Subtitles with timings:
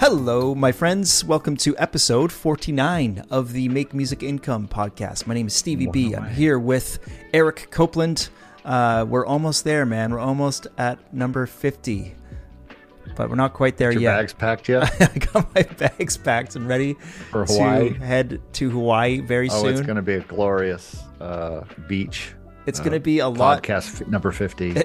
[0.00, 1.22] Hello, my friends.
[1.24, 5.26] Welcome to episode 49 of the Make Music Income podcast.
[5.26, 6.14] My name is Stevie B.
[6.14, 6.98] I'm here with
[7.34, 8.30] Eric Copeland.
[8.64, 10.10] Uh, we're almost there, man.
[10.12, 12.14] We're almost at number 50,
[13.14, 14.16] but we're not quite there Your yet.
[14.16, 14.90] bags packed yet?
[15.02, 16.94] I got my bags packed and ready
[17.30, 17.90] For Hawaii?
[17.92, 19.72] to head to Hawaii very Oh, soon.
[19.72, 22.32] it's going to be a glorious uh, beach.
[22.70, 23.62] It's going to be a lot.
[23.64, 24.76] Podcast f- number 50.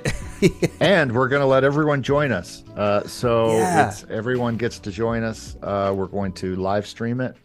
[0.79, 2.63] and we're going to let everyone join us.
[2.75, 3.89] Uh, so Yeah.
[3.89, 5.55] it's, everyone gets to join us.
[5.61, 7.35] Uh, we're going to live stream it.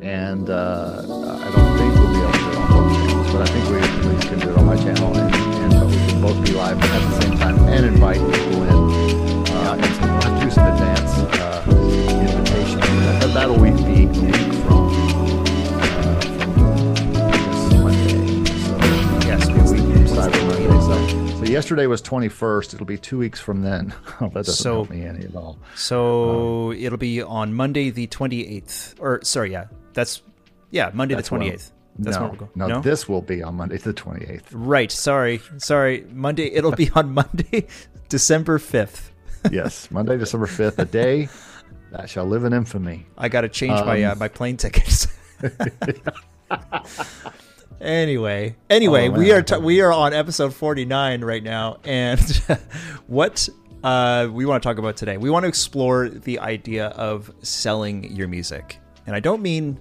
[0.00, 3.42] And uh, I don't think we'll be able to do it on both channels, but
[3.42, 5.16] I think we at least can do it on my channel.
[5.16, 8.62] And, and but we can both be live at the same time and invite people
[8.62, 9.48] in.
[9.50, 12.80] Uh, and so we'll do some advance uh, invitations.
[12.80, 13.70] That, that'll be
[21.40, 22.74] So, yesterday was 21st.
[22.74, 23.94] It'll be two weeks from then.
[24.20, 25.58] That doesn't So- help me any at all.
[25.74, 28.94] So it'll be on Monday the 28th.
[29.00, 29.64] Or, sorry, yeah.
[29.94, 30.20] That's,
[30.70, 31.70] yeah, Monday That's the when- 28th.
[31.98, 32.50] That's no, we're going.
[32.54, 34.44] no, this will be on Monday the 28th.
[34.52, 34.90] Right.
[34.92, 35.40] Sorry.
[35.58, 36.06] Sorry.
[36.12, 36.46] Monday.
[36.52, 37.66] It'll be on Monday,
[38.08, 39.10] December 5th.
[39.50, 41.28] yes, Monday, December 5th, a day
[41.90, 43.06] that shall live in infamy.
[43.18, 45.08] I got to change my Um, uh, my plane tickets.
[47.80, 52.20] Anyway, anyway, Oh, we are t- we are on episode 49 right now and
[53.06, 53.48] what
[53.82, 55.16] uh, we want to talk about today.
[55.16, 58.78] We want to explore the idea of selling your music.
[59.06, 59.78] And I don't mean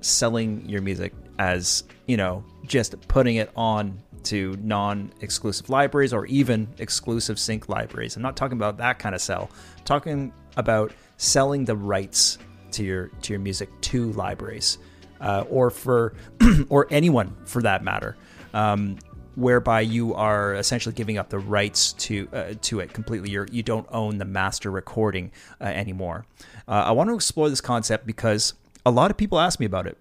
[0.00, 6.66] selling your music as, you know, just putting it on to non-exclusive libraries or even
[6.78, 8.16] exclusive sync libraries.
[8.16, 9.50] I'm not talking about that kind of sell.
[9.78, 12.38] I'm talking about selling the rights
[12.72, 14.78] to your to your music to libraries
[15.20, 16.14] uh, or for
[16.68, 18.16] or anyone for that matter.
[18.54, 18.98] Um,
[19.36, 23.30] whereby you are essentially giving up the rights to uh, to it completely.
[23.30, 26.24] You're, you don't own the master recording uh, anymore.
[26.66, 28.54] Uh, I want to explore this concept because
[28.84, 29.98] a lot of people ask me about it,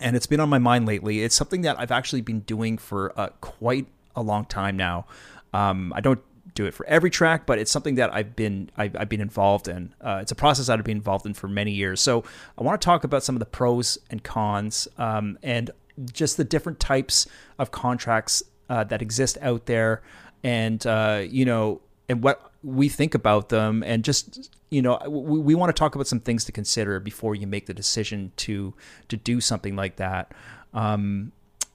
[0.00, 1.22] and it's been on my mind lately.
[1.22, 3.86] It's something that I've actually been doing for uh, quite
[4.16, 5.06] a long time now.
[5.52, 6.20] Um, I don't
[6.54, 9.68] do it for every track, but it's something that I've been I've, I've been involved
[9.68, 9.94] in.
[10.00, 12.00] Uh, it's a process I've been involved in for many years.
[12.00, 12.24] So
[12.58, 15.70] I want to talk about some of the pros and cons, um, and
[16.12, 17.26] just the different types
[17.58, 20.02] of contracts uh, that exist out there,
[20.42, 25.40] and uh, you know, and what we think about them, and just you know, we,
[25.40, 28.74] we want to talk about some things to consider before you make the decision to
[29.08, 30.32] to do something like that.
[30.72, 31.32] Um,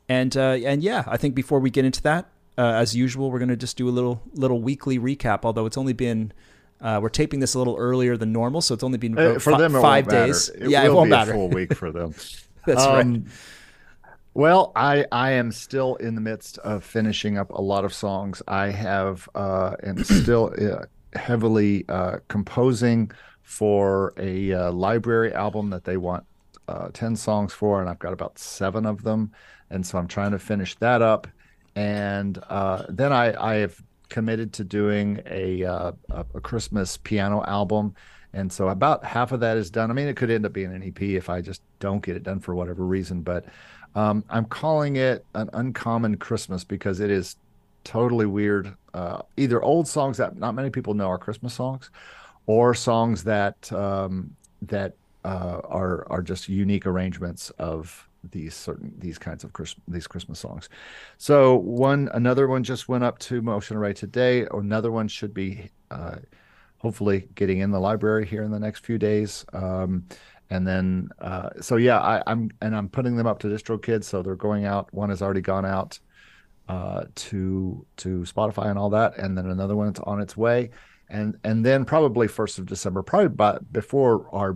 [0.07, 3.39] and uh, and yeah, I think before we get into that, uh, as usual, we're
[3.39, 5.39] gonna just do a little little weekly recap.
[5.43, 6.31] Although it's only been
[6.81, 9.51] uh, we're taping this a little earlier than normal, so it's only been Uh, for
[9.51, 10.49] fi- them, five days.
[10.49, 11.31] It yeah, will it won't be matter.
[11.31, 12.13] a full week for them.
[12.65, 13.01] That's right.
[13.01, 13.25] Um,
[14.33, 18.41] Well, I I am still in the midst of finishing up a lot of songs.
[18.47, 20.85] I have uh, am still uh,
[21.17, 23.11] heavily uh, composing
[23.43, 26.25] for a uh, library album that they want
[26.67, 29.31] uh, ten songs for, and I've got about seven of them,
[29.69, 31.27] and so I'm trying to finish that up.
[31.75, 37.95] And uh, then I I have committed to doing a uh, a, Christmas piano album.
[38.33, 39.89] And so about half of that is done.
[39.89, 42.23] I mean, it could end up being an EP if I just don't get it
[42.23, 43.21] done for whatever reason.
[43.21, 43.45] But
[43.95, 47.37] um, I'm calling it an uncommon Christmas because it is
[47.85, 48.75] totally weird.
[48.93, 51.89] Uh, either old songs that not many people know are Christmas songs,
[52.45, 54.93] or songs that um, that
[55.23, 59.51] uh, are are just unique arrangements of these certain these kinds of
[59.87, 60.69] these Christmas songs.
[61.17, 64.47] So one another one just went up to Motion Array today.
[64.51, 65.69] Another one should be.
[65.91, 66.17] Uh,
[66.77, 69.43] hopefully getting in the library here in the next few days.
[69.53, 70.05] Um,
[70.51, 74.21] and then, uh, so yeah, I, I'm and I'm putting them up to DistroKid, so
[74.21, 74.93] they're going out.
[74.93, 75.99] One has already gone out
[76.69, 80.69] uh, to to Spotify and all that, and then another one's on its way,
[81.09, 84.55] and and then probably first of December, probably by, before our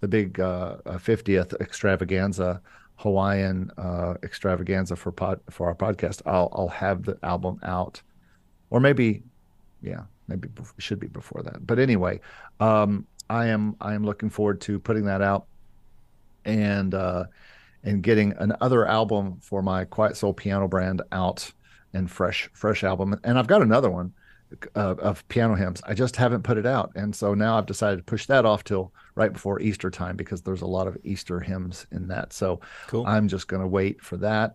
[0.00, 2.60] the big uh, fiftieth extravaganza.
[3.00, 6.20] Hawaiian uh, extravaganza for pod for our podcast.
[6.26, 8.02] I'll I'll have the album out,
[8.68, 9.22] or maybe,
[9.80, 11.66] yeah, maybe should be before that.
[11.66, 12.20] But anyway,
[12.60, 15.46] um, I am I am looking forward to putting that out,
[16.44, 17.24] and uh,
[17.84, 21.50] and getting another album for my Quiet Soul piano brand out,
[21.94, 23.18] and fresh fresh album.
[23.24, 24.12] And I've got another one
[24.74, 25.80] uh, of piano hymns.
[25.86, 28.64] I just haven't put it out, and so now I've decided to push that off
[28.64, 32.32] till right before Easter time because there's a lot of Easter hymns in that.
[32.32, 33.06] So Cool.
[33.06, 34.54] I'm just going to wait for that.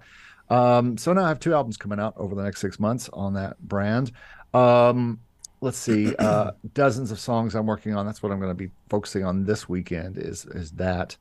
[0.50, 3.33] Um, so now I have two albums coming out over the next six months on
[3.33, 4.12] that brand.
[4.53, 5.19] Um,
[5.62, 8.06] let's see, uh, dozens of songs I'm working on.
[8.06, 10.18] That's what I'm going to be focusing on this weekend.
[10.18, 11.18] Is is that,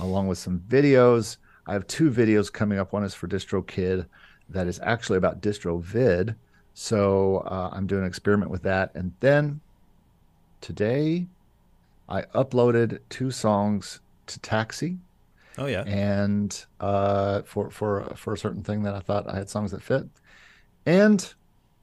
[0.00, 1.36] along with some videos.
[1.66, 2.92] I have two videos coming up.
[2.92, 4.06] One is for DistroKid,
[4.50, 6.34] that is actually about DistroVid.
[6.74, 9.60] So uh, I'm doing an experiment with that, and then
[10.60, 11.26] today
[12.08, 14.98] I uploaded two songs to Taxi
[15.56, 15.82] Oh yeah.
[15.82, 19.82] and uh, for for for a certain thing that I thought I had songs that
[19.82, 20.06] fit,
[20.84, 21.32] and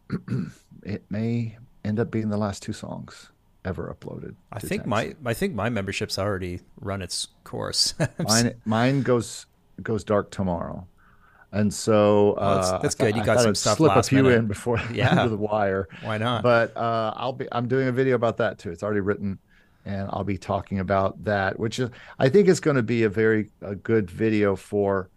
[0.84, 3.30] it may end up being the last two songs
[3.64, 4.36] ever uploaded.
[4.52, 4.90] I think Taxi.
[4.90, 7.94] my I think my membership's already run its course.
[8.20, 9.46] mine mine goes
[9.82, 10.86] goes dark tomorrow,
[11.52, 13.16] and so Oh, that's- uh, that's good.
[13.16, 14.40] You I got some stuff Slip a few minute.
[14.40, 15.28] in before Yeah.
[15.28, 15.88] the wire.
[16.04, 16.44] Why not?
[16.44, 18.72] But uh, I'll be I'm doing a video about that too.
[18.72, 19.40] It's already written,
[19.86, 21.90] and I'll be talking about that, which is
[22.20, 25.10] I think is going to be a very a good video for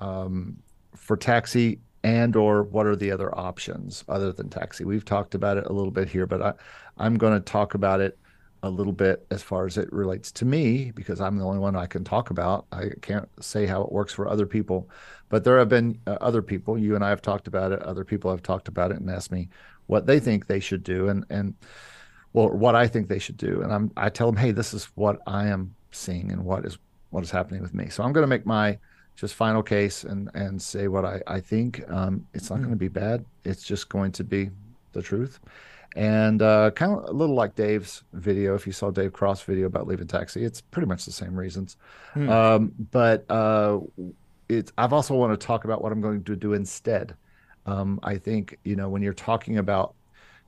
[0.00, 0.56] um,
[0.96, 4.84] for taxi and or what are the other options other than taxi.
[4.84, 6.52] We've talked about it a little bit here, but I
[6.98, 8.18] I'm going to talk about it
[8.62, 11.74] a little bit as far as it relates to me because I'm the only one
[11.74, 12.66] I can talk about.
[12.70, 14.88] I can't say how it works for other people,
[15.28, 16.78] but there have been uh, other people.
[16.78, 17.82] You and I have talked about it.
[17.82, 19.48] Other people have talked about it and asked me
[19.86, 21.54] what they think they should do, and and
[22.32, 23.62] well, what I think they should do.
[23.62, 26.78] And I'm I tell them, hey, this is what I am seeing and what is
[27.10, 27.88] what is happening with me.
[27.88, 28.78] So I'm going to make my
[29.16, 31.82] just final case and and say what I I think.
[31.90, 33.24] Um, it's not going to be bad.
[33.44, 34.50] It's just going to be
[34.92, 35.40] the truth.
[35.94, 38.54] And uh, kind of a little like Dave's video.
[38.54, 41.76] If you saw Dave Cross video about leaving taxi, it's pretty much the same reasons.
[42.14, 42.28] Hmm.
[42.30, 43.80] Um, but uh,
[44.48, 47.14] it's I've also want to talk about what I'm going to do instead.
[47.66, 49.94] Um, I think you know when you're talking about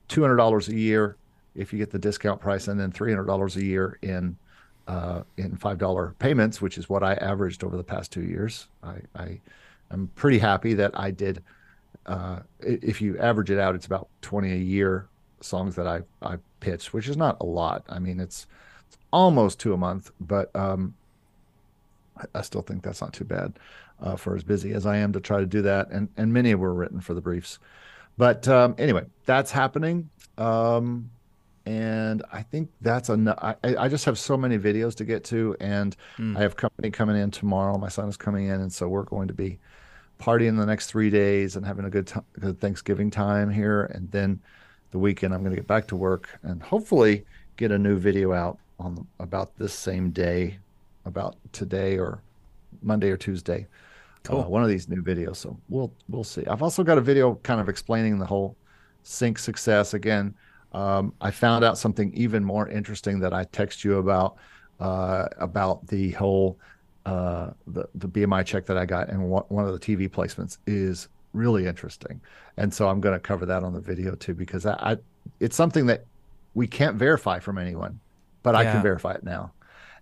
[0.07, 1.17] two hundred dollars a year
[1.55, 4.35] if you get the discount price, and then three hundred dollars a year in
[4.87, 8.67] uh, in five dollar payments, which is what I averaged over the past two years.
[8.83, 9.39] I, I
[9.91, 11.43] am pretty happy that I did.
[12.05, 15.07] Uh, if you average it out, it's about twenty a year
[15.41, 17.83] songs that I I pitched, which is not a lot.
[17.89, 18.47] I mean, it's,
[18.87, 20.93] it's almost two a month, but um,
[22.17, 23.53] I- I still think that's not too bad
[24.01, 25.89] uh, for as busy as I am to try to do that.
[25.91, 27.59] And and many were written for the briefs.
[28.17, 30.09] But um, anyway, that's happening.
[30.37, 31.09] Um,
[31.65, 33.39] and I think that's enough.
[33.41, 36.37] I, I just have so many videos to get to, and Hmm.
[36.37, 37.77] I have company coming in tomorrow.
[37.77, 39.59] My son is coming in, and so we're going to be
[40.19, 43.83] partying the next three days and having a good, t- good Thanksgiving time here.
[43.85, 44.39] And then
[44.95, 47.25] the weekend, I'm going to get back to work and hopefully
[47.57, 50.57] get a new video out on about this same day,
[51.03, 52.21] about today or
[52.81, 53.67] Monday or Tuesday.
[54.23, 54.39] Cool.
[54.39, 55.35] Uh, one of these new videos.
[55.35, 56.45] So we'll we'll see.
[56.47, 58.55] I've also got a video kind of explaining the whole
[59.03, 60.33] sync success again.
[60.71, 64.37] Um, I found out something even more interesting that I text you about
[64.79, 66.57] uh, about the whole
[67.05, 70.57] uh, the the BMI check that I got and one one of the TV placements
[70.65, 72.21] is really interesting,
[72.57, 74.97] and so I'm going to cover that on the video too because I, I
[75.39, 76.05] it's something that
[76.53, 77.99] we can't verify from anyone,
[78.43, 79.51] but I can verify it now.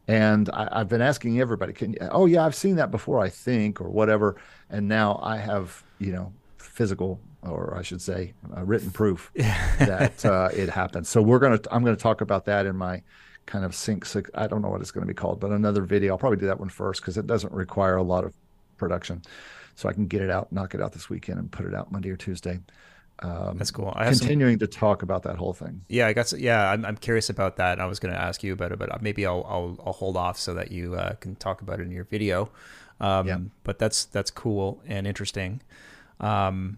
[0.07, 3.29] And I, I've been asking everybody, can you, oh yeah, I've seen that before, I
[3.29, 4.35] think, or whatever.
[4.69, 10.23] And now I have, you know, physical, or I should say, uh, written proof that
[10.25, 11.07] uh, it happened.
[11.07, 13.01] So we're gonna, I'm gonna talk about that in my
[13.45, 14.05] kind of sync.
[14.35, 16.13] I don't know what it's going to be called, but another video.
[16.13, 18.33] I'll probably do that one first because it doesn't require a lot of
[18.77, 19.21] production,
[19.75, 21.91] so I can get it out, knock it out this weekend, and put it out
[21.91, 22.59] Monday or Tuesday.
[23.19, 23.93] Um, That's cool.
[23.95, 25.81] I have some, continuing to talk about that whole thing.
[25.87, 26.27] yeah, I got.
[26.29, 27.79] some- Yeah, I'm, I'm curious about that.
[27.79, 30.37] I was going to ask you about it, but maybe I'll I'll, I'll hold off
[30.39, 32.49] so that you uh, can talk about it in your video.
[32.99, 33.37] Um, Yeah.
[33.63, 35.61] But that's that's cool and interesting.
[36.19, 36.77] Um,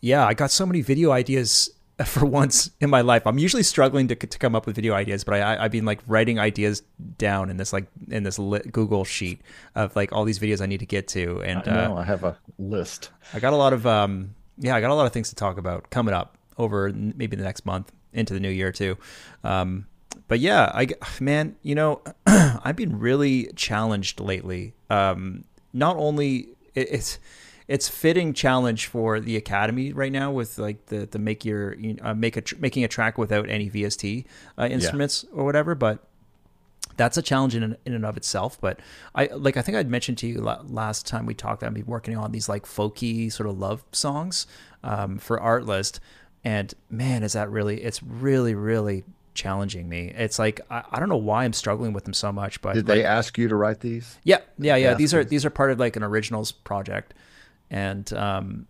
[0.00, 1.70] yeah, I got so many video ideas
[2.04, 3.26] for once in my life.
[3.26, 6.00] I'm usually struggling to, to come up with video ideas, but I, I've been like
[6.06, 6.82] writing ideas
[7.16, 9.40] down in this like in this Google sheet
[9.74, 12.04] of like all these videos I need to get to, and I uh, know I
[12.04, 13.10] have a list.
[13.32, 15.56] I got a lot of um yeah, I got a lot of things to talk
[15.56, 18.98] about coming up over maybe the next month into the new year too.
[19.42, 19.86] Um
[20.28, 20.88] but yeah, I
[21.18, 24.74] man, you know, I've been really challenged lately.
[24.90, 27.18] Um not only it, it's
[27.68, 31.94] it's fitting challenge for the academy right now with like the the make your you
[31.94, 34.24] know, uh, make a tr- making a track without any VST
[34.58, 36.06] uh, instruments or whatever, but
[36.96, 38.60] that's a challenge in, in and of itself.
[38.60, 38.80] But
[39.14, 41.86] I like I think I'd mentioned to you last time we talked that I've been
[41.86, 44.46] working on these like folky sort of love songs
[44.82, 45.98] um, for Artlist,
[46.44, 47.82] and man, is that really?
[47.82, 49.04] It's really really
[49.34, 50.12] challenging me.
[50.16, 52.88] It's like I, I don't know why I'm struggling with them so much, but Did
[52.88, 54.18] like, they ask you to write these?
[54.24, 54.90] yeah, yeah, yeah.
[54.90, 57.14] Yeah, these are these are part of like an originals project,
[57.70, 58.66] and um,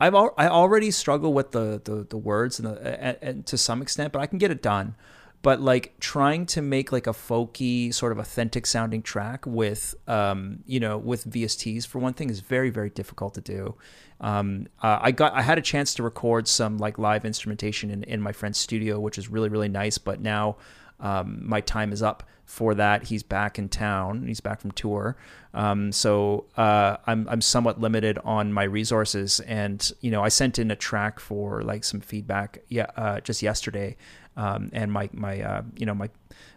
[0.00, 3.58] I've al- I already struggle with the the, the words and, the, and, and to
[3.58, 4.94] some extent, but I can get it done.
[5.42, 10.64] But like trying to make like a folky sort of authentic sounding track with um
[10.66, 13.74] you know with VSTs for one thing is very very difficult to do.
[14.20, 18.02] Um, uh, I got I had a chance to record some like live instrumentation in,
[18.04, 19.98] in my friend's studio, which is really really nice.
[19.98, 20.56] But now
[21.00, 23.04] um, my time is up for that.
[23.04, 24.26] He's back in town.
[24.26, 25.16] He's back from tour.
[25.52, 29.40] Um, so uh, I'm I'm somewhat limited on my resources.
[29.40, 32.58] And you know, I sent in a track for like some feedback.
[32.68, 33.96] Yeah, uh, just yesterday.
[34.36, 36.10] Um, and my my uh, you know my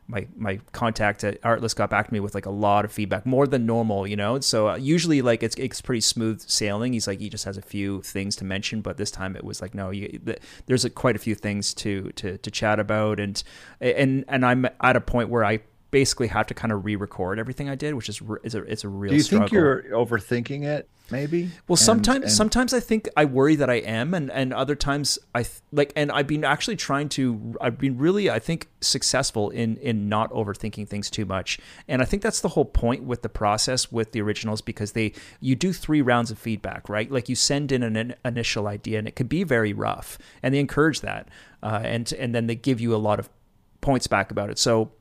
[0.10, 3.28] my my contact at Artlist got back to me with like a lot of feedback,
[3.28, 4.40] more than normal, you know.
[4.40, 6.94] So uh, usually like it's it's pretty smooth sailing.
[6.94, 9.62] He's like he just has a few things to mention, but this time it was
[9.62, 13.20] like no, you, the, there's a, quite a few things to to to chat about,
[13.20, 13.42] and
[13.80, 15.60] and and I'm at a point where I
[15.92, 18.90] basically have to kind of re-record everything I did, which is is a it's a
[18.90, 19.12] real.
[19.12, 19.48] Do you struggle.
[19.48, 20.90] think you're overthinking it?
[21.12, 21.50] Maybe.
[21.68, 25.18] Well, sometimes and- sometimes I think I worry that I am, and and other times
[25.34, 27.56] I th- like, and I've been actually trying to.
[27.60, 32.06] I've been really, I think, successful in in not overthinking things too much, and I
[32.06, 35.74] think that's the whole point with the process with the originals because they you do
[35.74, 37.12] three rounds of feedback, right?
[37.12, 40.54] Like you send in an, in- initial idea, and it could be very rough, and
[40.54, 41.28] they encourage that,
[41.64, 43.30] uh, and and then they give you a lot of
[43.82, 44.60] points back about it.
[44.60, 44.92] So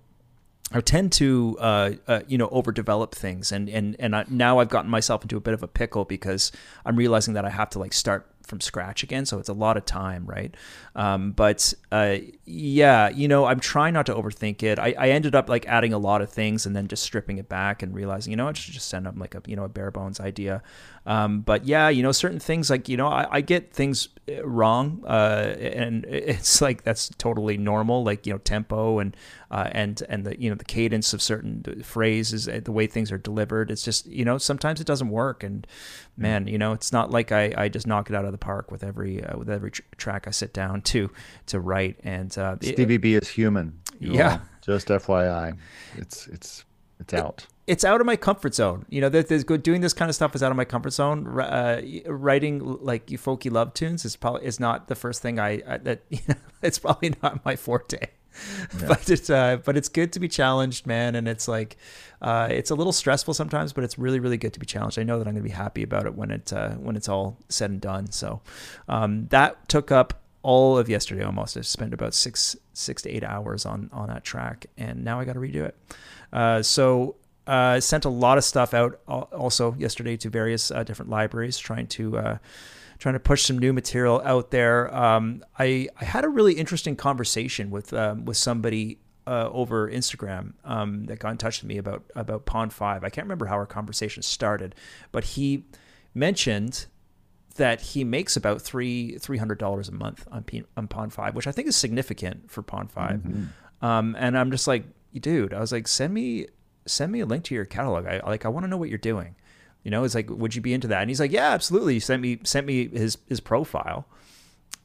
[0.70, 4.68] I tend to, uh, uh, you know, overdevelop things, and and and I, now I've
[4.68, 6.52] gotten myself into a bit of a pickle because
[6.84, 9.26] I'm realizing that I have to like start from scratch again.
[9.26, 10.54] So it's a lot of time, right?
[10.96, 14.78] Um, but uh, yeah, you know, I'm trying not to overthink it.
[14.78, 17.48] I, I ended up like adding a lot of things and then just stripping it
[17.48, 19.68] back and realizing, you know, I should just send them like a you know a
[19.68, 20.62] bare bones idea.
[21.08, 24.46] Um, but yeah, you know, certain things like you know, I, I get things uh,
[24.46, 28.04] wrong, uh, and it's like that's totally normal.
[28.04, 29.16] Like you know, tempo and
[29.50, 33.10] uh, and and the you know the cadence of certain phrases, uh, the way things
[33.10, 33.70] are delivered.
[33.70, 35.66] It's just you know sometimes it doesn't work, and
[36.18, 38.70] man, you know, it's not like I, I just knock it out of the park
[38.70, 41.10] with every uh, with every tr- track I sit down to
[41.46, 41.98] to write.
[42.04, 43.80] And uh, it- Stevie B is human.
[43.98, 44.40] you Yeah.
[44.60, 45.56] Just FYI,
[45.96, 46.66] it's it's
[47.00, 47.46] it's out.
[47.68, 48.86] It's out of my comfort zone.
[48.88, 50.94] You know, that there's good doing this kind of stuff is out of my comfort
[50.94, 51.38] zone.
[51.38, 55.76] Uh, writing like folky love tunes is probably is not the first thing I, I
[55.76, 57.98] that you know, it's probably not my forte.
[58.86, 61.16] But it's uh, but it's good to be challenged, man.
[61.16, 61.76] And it's like
[62.22, 64.96] uh, it's a little stressful sometimes, but it's really really good to be challenged.
[64.96, 67.08] I know that I'm going to be happy about it when it uh, when it's
[67.08, 68.12] all said and done.
[68.12, 68.40] So
[68.88, 71.56] um, that took up all of yesterday almost.
[71.56, 75.24] I spent about six six to eight hours on on that track, and now I
[75.24, 75.76] got to redo it.
[76.32, 77.16] Uh, so
[77.48, 81.86] uh, sent a lot of stuff out also yesterday to various uh, different libraries, trying
[81.88, 82.38] to uh,
[82.98, 84.94] trying to push some new material out there.
[84.94, 88.98] Um, I I had a really interesting conversation with um, with somebody.
[89.26, 93.04] Uh, over Instagram, um, that got in touch with me about about Pond Five.
[93.04, 94.74] I can't remember how our conversation started,
[95.12, 95.66] but he
[96.14, 96.86] mentioned
[97.56, 101.34] that he makes about three three hundred dollars a month on P, on Pond Five,
[101.34, 103.26] which I think is significant for Pond 5
[103.82, 106.46] Um, and I'm just like, dude, I was like, send me
[106.88, 108.06] send me a link to your catalog.
[108.06, 109.34] I like I want to know what you're doing.
[109.84, 111.00] You know, it's like, would you be into that?
[111.00, 111.94] And he's like, yeah, absolutely.
[111.94, 114.06] He sent me sent me his his profile,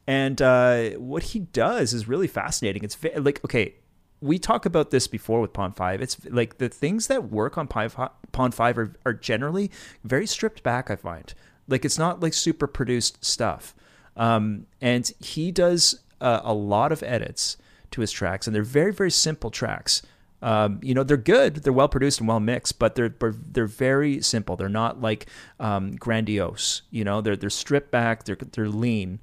[0.06, 2.84] and uh, what he does is really fascinating.
[2.84, 3.74] It's like okay.
[4.20, 6.00] We talk about this before with Pond Five.
[6.00, 7.92] It's like the things that work on Pond
[8.32, 9.70] Pond Five are, are generally
[10.02, 10.90] very stripped back.
[10.90, 11.34] I find
[11.68, 13.74] like it's not like super produced stuff.
[14.16, 17.56] Um, and he does uh, a lot of edits
[17.90, 20.02] to his tracks, and they're very very simple tracks.
[20.44, 23.14] Um, you know, they're good, they're well produced and well mixed, but they're
[23.50, 24.56] they're, very simple.
[24.56, 25.26] They're not like
[25.58, 26.82] um, grandiose.
[26.90, 29.20] You know, they're they're stripped back, they're they're lean,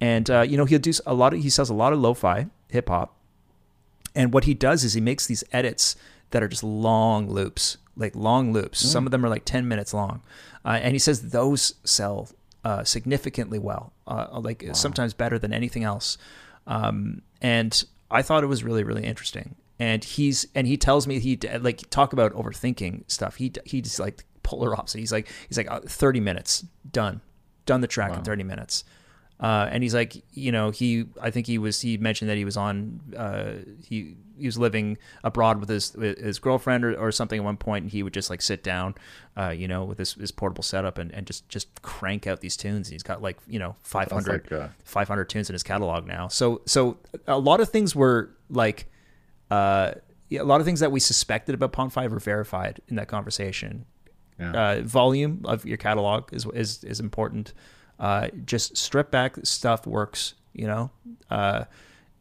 [0.00, 2.46] and uh, you know he'll do a lot of he sells a lot of lo-fi
[2.70, 3.14] hip hop,
[4.14, 5.94] and what he does is he makes these edits
[6.30, 8.80] that are just long loops, like long loops.
[8.80, 10.22] Some of them are like 10 minutes long.
[10.64, 12.30] Uh, and he says those sell
[12.64, 16.16] uh, significantly well, uh, like sometimes better than anything else.
[16.66, 19.56] Um, and I thought it was really, really interesting.
[19.82, 23.34] And he's and he tells me he like talk about overthinking stuff.
[23.34, 24.98] He he's like polar opposite.
[24.98, 27.20] He's like he's like uh, 30 minutes done,
[27.66, 28.84] done the track in 30 minutes.
[29.40, 32.44] Uh, and he's like, you know, he, I think he was, he mentioned that he
[32.44, 37.10] was on, uh, he, he was living abroad with his, with his girlfriend or, or
[37.10, 38.94] something at one point, and he would just like sit down,
[39.36, 42.56] uh, you know, with his, his portable setup and, and just, just crank out these
[42.56, 42.86] tunes.
[42.86, 46.28] And he's got like, you know, 500, like, uh, 500 tunes in his catalog now.
[46.28, 48.86] So, so a lot of things were like,
[49.52, 49.92] uh,
[50.28, 53.08] yeah, a lot of things that we suspected about Pond Five were verified in that
[53.08, 53.84] conversation
[54.38, 54.52] Yeah.
[54.52, 57.52] uh, volume of your catalog is is is important.
[57.98, 60.90] Uh, just strip back stuff works, you know,
[61.30, 61.64] uh,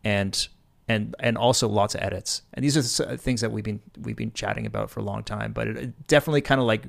[0.04, 0.48] and
[0.88, 2.42] and and also lots of edits.
[2.54, 5.54] And these are things that we've been we've been chatting about for a long time.
[5.54, 6.84] But it, it definitely kind of like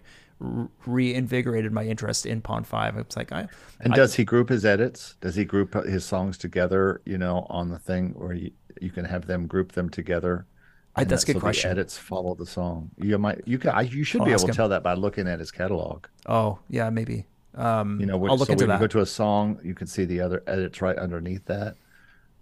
[0.86, 2.96] reinvigorated my interest in Pond Five.
[2.98, 3.46] It's like I
[3.80, 5.14] and does he group his edits?
[5.20, 7.00] Does he group his songs together?
[7.04, 8.50] You know, on the thing or you
[8.82, 10.46] you can have them group them together.
[10.94, 11.68] I, that's a good so question.
[11.68, 12.90] The edits follow the song.
[12.98, 15.26] You might you can I, you should I'll be able to tell that by looking
[15.28, 16.06] at his catalog.
[16.26, 17.26] Oh yeah, maybe.
[17.54, 18.74] Um, you know, which, I'll look so into when that.
[18.76, 21.76] you go to a song, you can see the other edits right underneath that.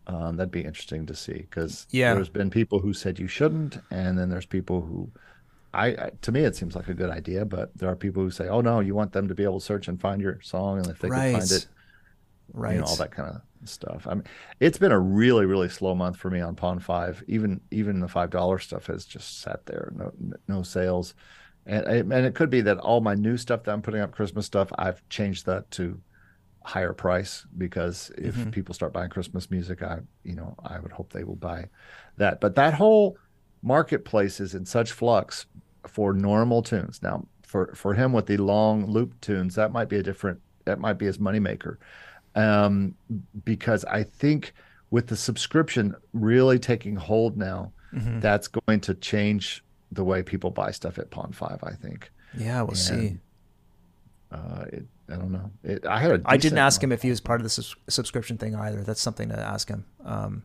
[0.06, 2.14] Um, that'd be interesting to see because yeah.
[2.14, 5.10] there's been people who said you shouldn't, and then there's people who,
[5.72, 8.30] I, I, to me it seems like a good idea, but there are people who
[8.30, 10.78] say, oh no, you want them to be able to search and find your song,
[10.78, 11.32] and if they right.
[11.32, 11.66] can find it,
[12.52, 14.06] right, you know, all that kind of stuff.
[14.06, 14.24] I mean,
[14.60, 17.22] it's been a really really slow month for me on Pond Five.
[17.28, 20.12] Even even the five dollar stuff has just sat there, no
[20.48, 21.14] no sales,
[21.66, 24.46] and and it could be that all my new stuff that I'm putting up, Christmas
[24.46, 26.00] stuff, I've changed that to
[26.62, 28.50] higher price because if mm-hmm.
[28.50, 31.66] people start buying Christmas music, I you know I would hope they will buy
[32.16, 32.40] that.
[32.40, 33.16] But that whole
[33.62, 35.46] marketplace is in such flux
[35.86, 37.02] for normal tunes.
[37.02, 40.78] Now, for for him with the long loop tunes, that might be a different that
[40.78, 41.76] might be his moneymaker.
[42.34, 42.94] Um,
[43.44, 44.54] because I think
[44.90, 48.20] with the subscription really taking hold now, mm-hmm.
[48.20, 51.62] that's going to change the way people buy stuff at Pond Five.
[51.62, 52.10] I think.
[52.36, 53.16] Yeah, we'll and, see.
[54.30, 55.50] Uh, it, I don't know.
[55.64, 56.22] It, I had.
[56.24, 58.82] I didn't ask him if he was part of the sus- subscription thing either.
[58.82, 59.84] That's something to ask him.
[60.04, 60.44] Um,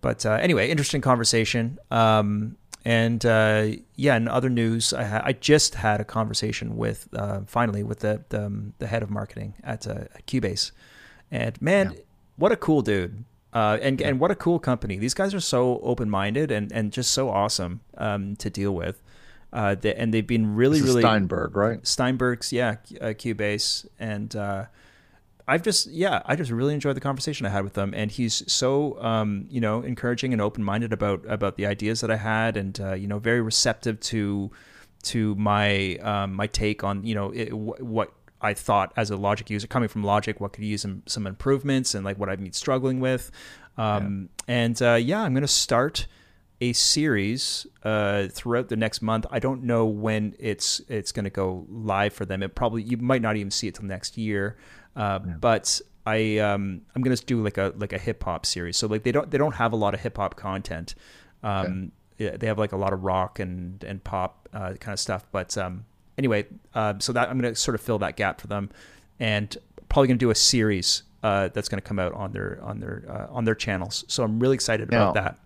[0.00, 1.78] but uh, anyway, interesting conversation.
[1.90, 3.66] Um, and uh,
[3.96, 7.98] yeah, in other news, I, ha- I, just had a conversation with uh, finally with
[7.98, 10.70] the the, um, the, head of marketing at, uh, Cubase,
[11.28, 12.00] and man, yeah.
[12.36, 13.24] what a cool dude!
[13.52, 14.06] Uh, and yeah.
[14.06, 14.98] and what a cool company.
[14.98, 19.02] These guys are so open minded and and just so awesome um, to deal with.
[19.52, 21.84] Uh, they, and they've been really, really Steinberg, right?
[21.84, 24.66] Steinberg's, yeah, uh, Cubase, and uh,
[25.48, 28.42] I've just, yeah, I just really enjoyed the conversation I had with them, and he's
[28.52, 32.56] so, um, you know, encouraging and open minded about about the ideas that I had,
[32.56, 34.50] and uh, you know, very receptive to
[35.04, 39.16] to my um, my take on, you know, it, w- what I thought as a
[39.16, 42.40] Logic user coming from Logic, what could use some, some improvements, and like what I've
[42.40, 43.30] been struggling with,
[43.78, 44.54] um, yeah.
[44.54, 46.08] and uh, yeah, I'm gonna start
[46.60, 49.26] a series uh, throughout the next month.
[49.30, 52.42] I don't know when it's it's going to go live for them.
[52.42, 54.56] It probably you might not even see it till next year.
[54.96, 55.34] Uh, yeah.
[55.40, 58.76] But I um, I'm going to do like a like a hip hop series.
[58.76, 60.94] So like they don't they don't have a lot of hip hop content.
[61.42, 62.36] Um, okay.
[62.36, 65.26] They have like a lot of rock and and pop uh, kind of stuff.
[65.32, 65.84] But um,
[66.16, 68.70] anyway, uh, so that I'm going to sort of fill that gap for them,
[69.20, 69.56] and
[69.88, 72.80] probably going to do a series uh, that's going to come out on their on
[72.80, 74.04] their uh, on their channels.
[74.08, 75.38] So I'm really excited now, about that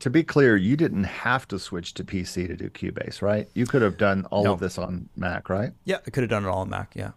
[0.00, 3.48] to be clear, you didn't have to switch to PC to do Cubase, right?
[3.54, 4.52] You could have done all no.
[4.52, 5.72] of this on Mac, right?
[5.84, 6.92] Yeah, I could have done it all on Mac.
[6.94, 7.12] Yeah,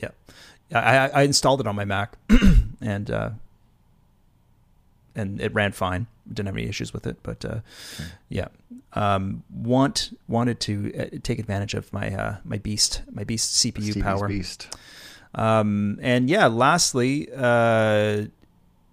[0.00, 0.08] yeah.
[0.74, 2.16] I, I installed it on my Mac,
[2.80, 3.30] and uh,
[5.14, 6.06] and it ran fine.
[6.28, 8.10] Didn't have any issues with it, but uh, okay.
[8.28, 8.48] yeah.
[8.92, 13.82] Um, want wanted to uh, take advantage of my uh, my beast my beast CPU
[13.82, 14.28] Stevie's power.
[14.28, 14.76] Beast.
[15.34, 18.24] Um, and yeah, lastly, uh,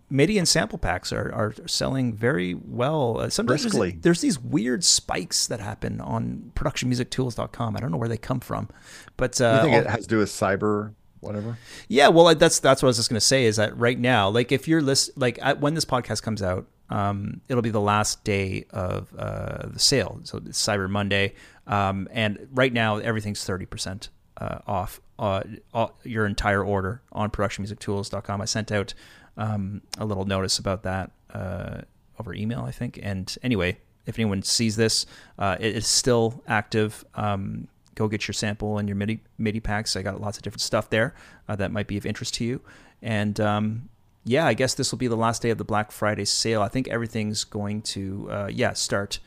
[0.09, 3.19] MIDI and sample packs are, are selling very well.
[3.19, 7.75] Uh, sometimes there's, there's, these weird spikes that happen on productionmusictools.com.
[7.75, 8.69] I don't know where they come from,
[9.17, 10.93] but uh, you think it has to do with cyber
[11.25, 11.57] whatever?
[11.87, 13.45] Yeah, well, that's that's what I was just going to say.
[13.45, 17.41] Is that right now, like if you're list, like when this podcast comes out, um,
[17.49, 20.19] it'll be the last day of uh, the sale.
[20.23, 21.33] So it's Cyber Monday,
[21.67, 27.29] um, and right now everything's thirty percent uh, off uh, all, your entire order on
[27.29, 28.41] productionmusictools.com.
[28.41, 28.93] I sent out
[29.37, 31.81] um, a little notice about that uh,
[32.19, 32.99] over email, I think.
[33.01, 35.05] And anyway, if anyone sees this,
[35.39, 37.03] uh, it is still active.
[37.15, 39.95] Um, go get your sample and your MIDI MIDI packs.
[39.95, 41.15] I got lots of different stuff there
[41.47, 42.61] uh, that might be of interest to you.
[43.01, 43.89] And um,
[44.23, 46.61] yeah, I guess this will be the last day of the Black Friday sale.
[46.61, 49.19] I think everything's going to uh, yeah start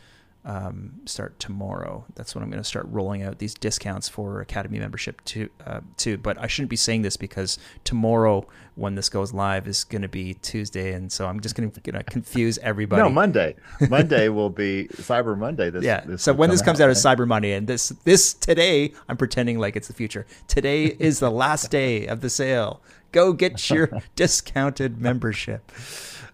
[0.49, 2.07] um, start tomorrow.
[2.15, 5.51] That's when I'm going to start rolling out these discounts for Academy membership too.
[5.65, 6.17] Uh, too.
[6.17, 10.09] But I shouldn't be saying this because tomorrow, when this goes live, is going to
[10.09, 13.03] be Tuesday, and so I'm just going to confuse everybody.
[13.03, 13.57] No, Monday.
[13.91, 15.69] Monday will be Cyber Monday.
[15.69, 16.01] This, yeah.
[16.01, 19.19] This so when this comes out, out is Cyber Monday, and this this today, I'm
[19.19, 20.27] pretending like it's the future.
[20.47, 22.81] Today is the last day of the sale.
[23.13, 25.73] Go get your discounted membership.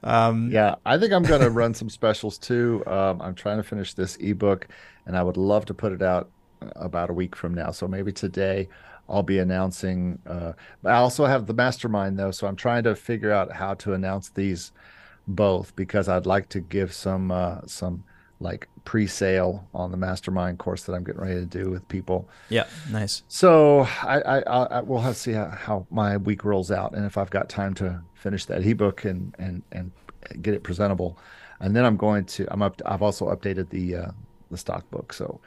[0.02, 2.82] Um, yeah, I think I'm going to run some specials too.
[2.86, 4.68] Um, I'm trying to finish this ebook,
[5.06, 7.70] and I would love to put it out uh, about a week from now.
[7.70, 8.68] So maybe today
[9.08, 10.18] I'll be announcing.
[10.26, 10.52] Uh,
[10.84, 14.28] I also have the mastermind though, so I'm trying to figure out how to announce
[14.30, 14.72] these
[15.26, 18.04] both because I'd like to give some uh, some
[18.40, 22.28] like pre-sale on the mastermind course that I'm getting ready to do with people.
[22.48, 23.22] Yeah, nice.
[23.28, 27.06] So I, I, I will have to see how, how, my week rolls out and
[27.06, 29.92] if I've got time to finish that ebook and and and
[30.42, 31.18] get it presentable,
[31.60, 32.80] and then I'm going to I'm up.
[32.84, 34.10] I've also updated the uh,
[34.50, 35.40] the stock book, so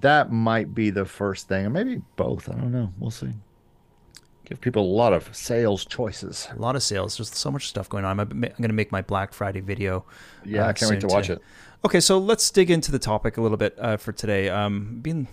[0.00, 2.48] that might be the first thing, or maybe both.
[2.48, 2.92] I don't know.
[2.98, 3.32] We'll see.
[4.44, 6.48] Give people a lot of sales choices.
[6.54, 7.16] A lot of sales.
[7.16, 8.18] There's so much stuff going on.
[8.18, 10.04] I'm, I'm going to make my Black Friday video.
[10.44, 11.34] Yeah, uh, I can't wait to watch too.
[11.34, 11.42] it.
[11.84, 14.48] Okay, so let's dig into the topic a little bit uh, for today.
[14.48, 15.26] Um, been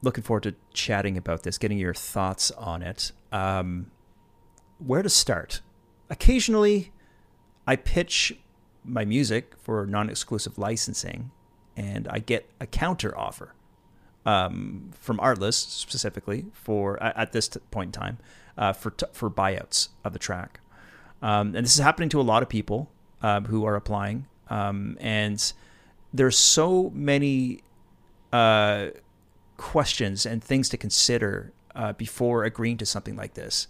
[0.00, 3.12] looking forward to chatting about this, getting your thoughts on it.
[3.30, 3.90] Um,
[4.78, 5.60] where to start?
[6.08, 6.90] Occasionally,
[7.66, 8.32] I pitch
[8.82, 11.32] my music for non-exclusive licensing,
[11.76, 13.52] and I get a counter offer
[14.24, 18.18] um, from Artlist specifically for at this point in time
[18.56, 20.60] uh, for t- for buyouts of the track.
[21.20, 24.24] Um, and this is happening to a lot of people uh, who are applying.
[24.48, 25.52] Um, and
[26.12, 27.62] there's so many
[28.32, 28.88] uh,
[29.56, 33.68] questions and things to consider uh, before agreeing to something like this.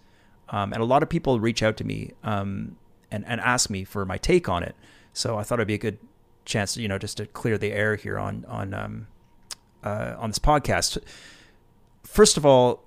[0.48, 2.76] Um, and a lot of people reach out to me um,
[3.10, 4.74] and, and ask me for my take on it.
[5.12, 5.98] So I thought it'd be a good
[6.44, 9.06] chance, you know, just to clear the air here on on um,
[9.84, 10.98] uh, on this podcast.
[12.04, 12.84] First of all,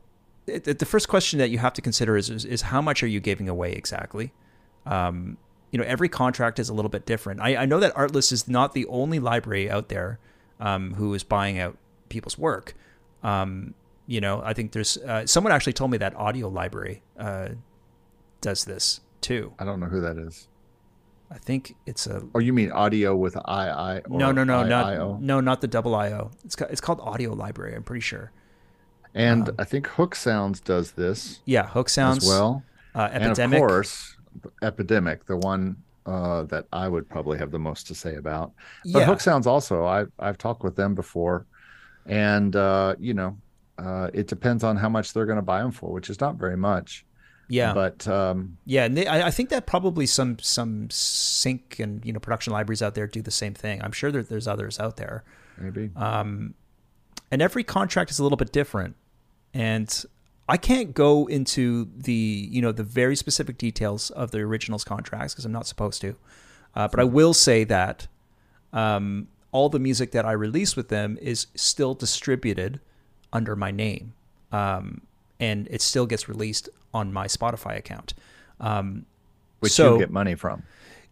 [0.47, 3.07] it, the first question that you have to consider is, is, is how much are
[3.07, 4.33] you giving away exactly?
[4.85, 5.37] Um,
[5.73, 7.41] you know, every contract is a little bit different.
[7.41, 10.19] I, I know that Artlist is not the only library out there
[10.59, 11.77] um, who is buying out
[12.09, 12.75] people's work.
[13.23, 13.73] Um,
[14.05, 17.49] you know, I think there's uh, someone actually told me that Audio Library uh,
[18.39, 19.53] does this too.
[19.57, 20.47] I don't know who that is.
[21.31, 22.21] I think it's a.
[22.35, 24.01] Oh, you mean audio with I I?
[24.07, 26.29] No, no, no, not no, not the double I O.
[26.45, 27.73] It's it's called Audio Library.
[27.75, 28.31] I'm pretty sure.
[29.15, 31.39] And um, I think Hook Sounds does this.
[31.45, 32.63] Yeah, Hook Sounds as well.
[32.93, 33.39] Uh, Epidemic.
[33.39, 34.17] And of course,
[34.61, 38.51] Epidemic, the one uh, that I would probably have the most to say about.
[38.91, 39.05] But yeah.
[39.05, 41.45] Hook Sounds also, I've I've talked with them before,
[42.05, 43.37] and uh, you know,
[43.77, 46.35] uh, it depends on how much they're going to buy them for, which is not
[46.35, 47.05] very much.
[47.49, 52.03] Yeah, but um, yeah, and they, I, I, think that probably some some sync and
[52.05, 53.81] you know production libraries out there do the same thing.
[53.81, 55.23] I'm sure that there's others out there.
[55.57, 55.91] Maybe.
[55.95, 56.55] Um,
[57.29, 58.95] and every contract is a little bit different
[59.53, 60.05] and
[60.47, 65.33] I can't go into the you know the very specific details of the originals contracts
[65.33, 66.15] because I'm not supposed to,
[66.75, 68.07] uh, but I will say that
[68.73, 72.81] um, all the music that I release with them is still distributed
[73.31, 74.13] under my name,
[74.51, 75.01] um,
[75.39, 78.13] and it still gets released on my Spotify account,
[78.59, 79.05] um,
[79.59, 80.63] which so, you get money from.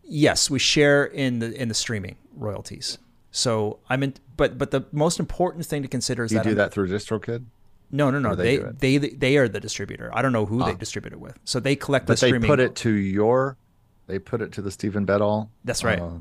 [0.03, 2.97] Yes, we share in the in the streaming royalties.
[3.31, 6.49] So I'm in, but but the most important thing to consider is you that do
[6.49, 7.45] I'm, that through DistroKid.
[7.91, 8.35] No, no, no.
[8.35, 10.09] They they, they, they are the distributor.
[10.13, 10.67] I don't know who ah.
[10.67, 11.37] they distribute it with.
[11.43, 12.41] So they collect but the streaming.
[12.41, 13.57] But they put it to your.
[14.07, 15.49] They put it to the Steven Beddall.
[15.63, 15.99] That's right.
[15.99, 16.11] Uh,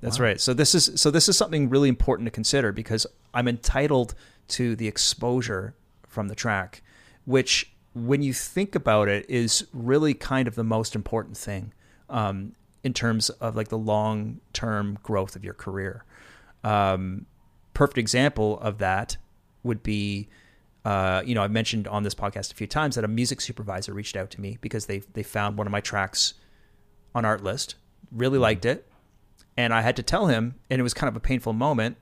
[0.00, 0.26] That's wow.
[0.26, 0.40] right.
[0.40, 4.14] So this is so this is something really important to consider because I'm entitled
[4.48, 5.74] to the exposure
[6.06, 6.82] from the track,
[7.24, 11.72] which when you think about it is really kind of the most important thing
[12.10, 16.04] um, in terms of like the long term growth of your career.
[16.62, 17.26] Um,
[17.72, 19.16] perfect example of that
[19.62, 20.28] would be
[20.84, 23.94] uh, you know, I've mentioned on this podcast a few times that a music supervisor
[23.94, 26.34] reached out to me because they they found one of my tracks
[27.14, 27.74] on Artlist,
[28.12, 28.42] really mm-hmm.
[28.42, 28.86] liked it,
[29.56, 31.96] and I had to tell him, and it was kind of a painful moment.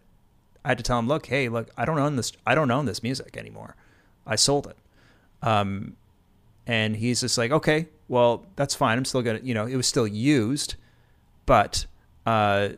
[0.64, 2.32] I had to tell him, look, hey, look, I don't own this.
[2.46, 3.76] I don't own this music anymore.
[4.26, 4.76] I sold it.
[5.42, 5.96] Um,
[6.66, 8.98] and he's just like, okay, well, that's fine.
[8.98, 10.74] I'm still gonna, you know, it was still used,
[11.46, 11.86] but
[12.26, 12.70] uh,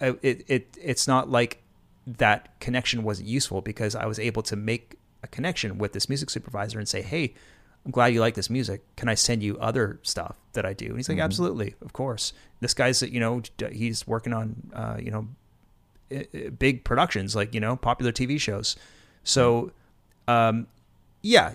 [0.00, 1.62] it it it's not like
[2.06, 6.30] that connection wasn't useful because I was able to make a connection with this music
[6.30, 7.34] supervisor and say, "Hey,
[7.84, 8.82] I'm glad you like this music.
[8.96, 11.24] Can I send you other stuff that I do?" And he's like, mm-hmm.
[11.24, 15.28] "Absolutely, of course." This guy's, you know, he's working on, uh, you know,
[16.58, 18.76] big productions like you know popular TV shows.
[19.24, 19.72] So,
[20.28, 20.66] um,
[21.22, 21.54] yeah,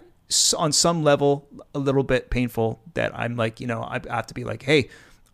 [0.58, 4.34] on some level, a little bit painful that I'm like, you know, I have to
[4.34, 4.90] be like, "Hey,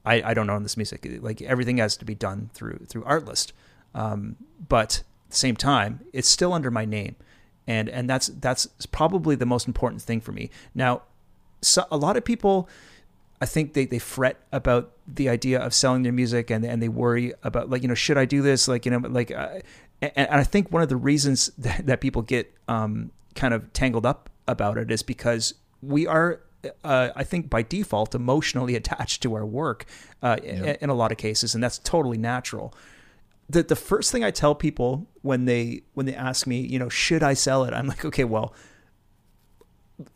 [0.06, 1.08] I, I don't own this music.
[1.22, 3.52] Like everything has to be done through through Artlist."
[3.96, 4.36] Um,
[4.68, 7.16] but at the same time, it's still under my name,
[7.68, 10.50] and and that's that's probably the most important thing for me.
[10.74, 11.04] Now,
[11.62, 12.70] so a lot of people,
[13.42, 16.90] I think they, they fret about the idea of selling their music, and and they
[16.90, 19.60] worry about like you know should I do this like you know like, uh,
[20.02, 23.72] and, and, I think one of the reasons that, that people get um, kind of
[23.74, 26.40] tangled up about it is because we are
[26.84, 29.86] uh, I think by default emotionally attached to our work
[30.24, 30.52] uh, yeah.
[30.52, 32.74] in, in, a lot of cases, and that's totally natural
[33.50, 36.90] the the first thing I tell people when they when they ask me, you know,
[36.90, 37.74] should I sell it?
[37.74, 38.54] I'm like, okay, well,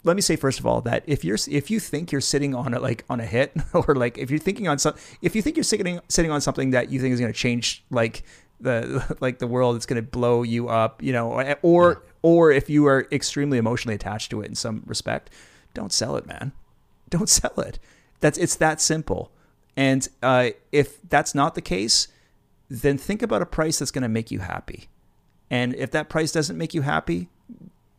[0.03, 2.73] let me say first of all that if you're if you think you're sitting on
[2.73, 5.55] a like on a hit or like if you're thinking on some if you think
[5.55, 8.23] you're sitting sitting on something that you think is going to change like
[8.59, 11.97] the like the world it's going to blow you up you know or yeah.
[12.21, 15.31] or if you are extremely emotionally attached to it in some respect
[15.73, 16.51] don't sell it man
[17.09, 17.79] don't sell it
[18.19, 19.31] that's it's that simple
[19.75, 22.07] And uh, if that's not the case,
[22.71, 24.87] then think about a price that's going to make you happy.
[25.49, 27.27] And if that price doesn't make you happy,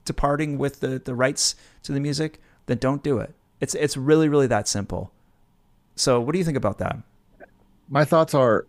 [0.06, 3.34] departing with the, the rights to the music, then don't do it.
[3.60, 5.12] It's it's really really that simple.
[5.94, 6.96] So, what do you think about that?
[7.88, 8.66] My thoughts are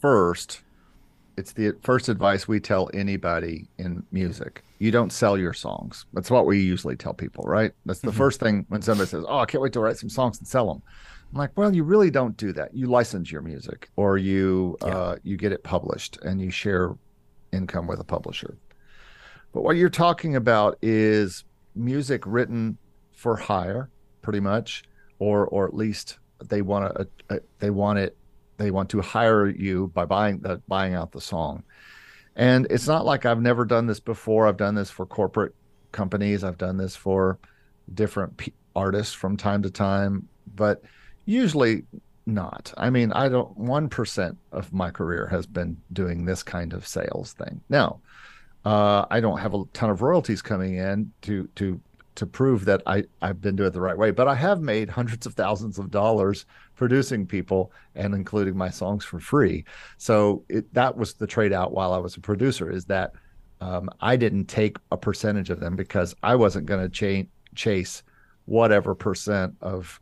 [0.00, 0.62] first,
[1.36, 4.64] it's the first advice we tell anybody in music.
[4.78, 6.06] You don't sell your songs.
[6.14, 7.72] That's what we usually tell people, right?
[7.84, 8.16] That's the mm-hmm.
[8.16, 10.72] first thing when somebody says, "Oh, I can't wait to write some songs and sell
[10.72, 10.82] them."
[11.32, 12.74] I'm like, well, you really don't do that.
[12.74, 14.88] You license your music, or you yeah.
[14.88, 16.94] uh, you get it published, and you share
[17.52, 18.56] income with a publisher.
[19.52, 22.78] But what you're talking about is music written
[23.12, 23.90] for hire,
[24.22, 24.84] pretty much,
[25.18, 28.16] or or at least they want to uh, they want it
[28.56, 31.62] they want to hire you by buying the buying out the song.
[32.36, 34.46] And it's not like I've never done this before.
[34.46, 35.54] I've done this for corporate
[35.92, 36.44] companies.
[36.44, 37.38] I've done this for
[37.94, 40.82] different p- artists from time to time, but
[41.28, 41.84] usually
[42.26, 42.72] not.
[42.76, 43.56] I mean, I don't.
[43.56, 47.60] One percent of my career has been doing this kind of sales thing.
[47.68, 48.00] Now,
[48.64, 51.80] uh, I don't have a ton of royalties coming in to to
[52.16, 54.10] to prove that I, I've been doing it the right way.
[54.10, 59.04] But I have made hundreds of thousands of dollars producing people and including my songs
[59.04, 59.64] for free.
[59.98, 63.12] So it, that was the trade out while I was a producer is that
[63.60, 68.02] um, I didn't take a percentage of them because I wasn't going to ch- chase
[68.46, 70.00] whatever percent of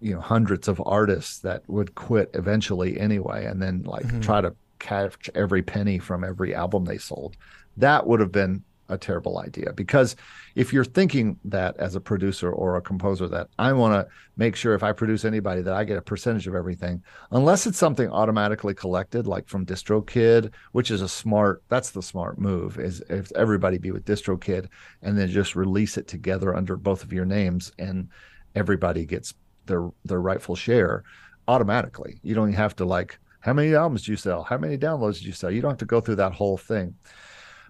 [0.00, 4.20] you know hundreds of artists that would quit eventually anyway and then like mm-hmm.
[4.20, 7.36] try to catch every penny from every album they sold
[7.76, 10.14] that would have been a terrible idea because
[10.54, 14.06] if you're thinking that as a producer or a composer that I want to
[14.36, 17.78] make sure if I produce anybody that I get a percentage of everything unless it's
[17.78, 23.02] something automatically collected like from DistroKid which is a smart that's the smart move is
[23.08, 24.68] if everybody be with DistroKid
[25.02, 28.08] and then just release it together under both of your names and
[28.54, 29.34] everybody gets
[29.66, 31.02] their their rightful share
[31.48, 35.20] automatically you don't have to like how many albums do you sell how many downloads
[35.20, 36.94] do you sell you don't have to go through that whole thing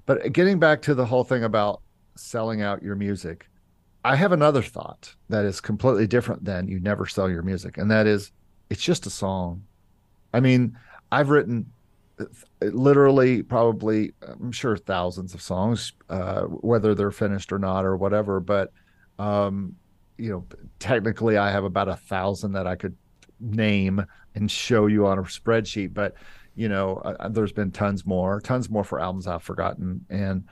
[0.07, 1.83] but getting back to the whole thing about
[2.15, 3.49] selling out your music,
[4.05, 7.91] I have another thought that is completely different than you never sell your music, and
[7.91, 8.31] that is
[8.71, 9.65] it's just a song.
[10.33, 10.79] I mean,
[11.11, 11.73] I've written
[12.61, 18.39] literally probably I'm sure thousands of songs, uh, whether they're finished or not or whatever.
[18.39, 18.73] But
[19.19, 19.75] um,
[20.19, 20.47] you know,
[20.79, 22.97] technically, I have about a thousand that I could
[23.41, 25.95] name and show you on a spreadsheet.
[25.95, 26.15] But
[26.55, 30.45] you know, uh, uh, there's been tons more, tons more for albums I've forgotten, and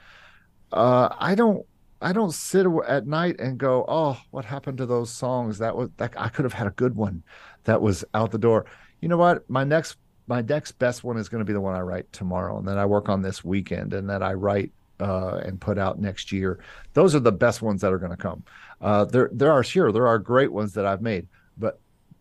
[0.72, 1.64] uh, I don't,
[2.02, 5.58] I don't sit at night and go, oh, what happened to those songs?
[5.58, 7.22] That was that I could have had a good one,
[7.64, 8.66] that was out the door.
[9.00, 9.48] You know what?
[9.48, 9.96] My next,
[10.26, 12.76] my next best one is going to be the one I write tomorrow, and then
[12.76, 16.60] I work on this weekend, and then I write uh, and put out next year.
[16.92, 18.44] Those are the best ones that are going to come.
[18.80, 21.26] Uh, there, there are sure there are great ones that I've made,
[21.56, 21.80] but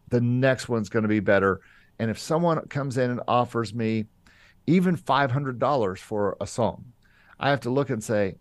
[0.09, 1.62] the next one's going to be better
[1.99, 4.05] and if someone comes in and offers me
[4.67, 6.86] even $500 for a song,
[7.39, 8.36] I have to look and say,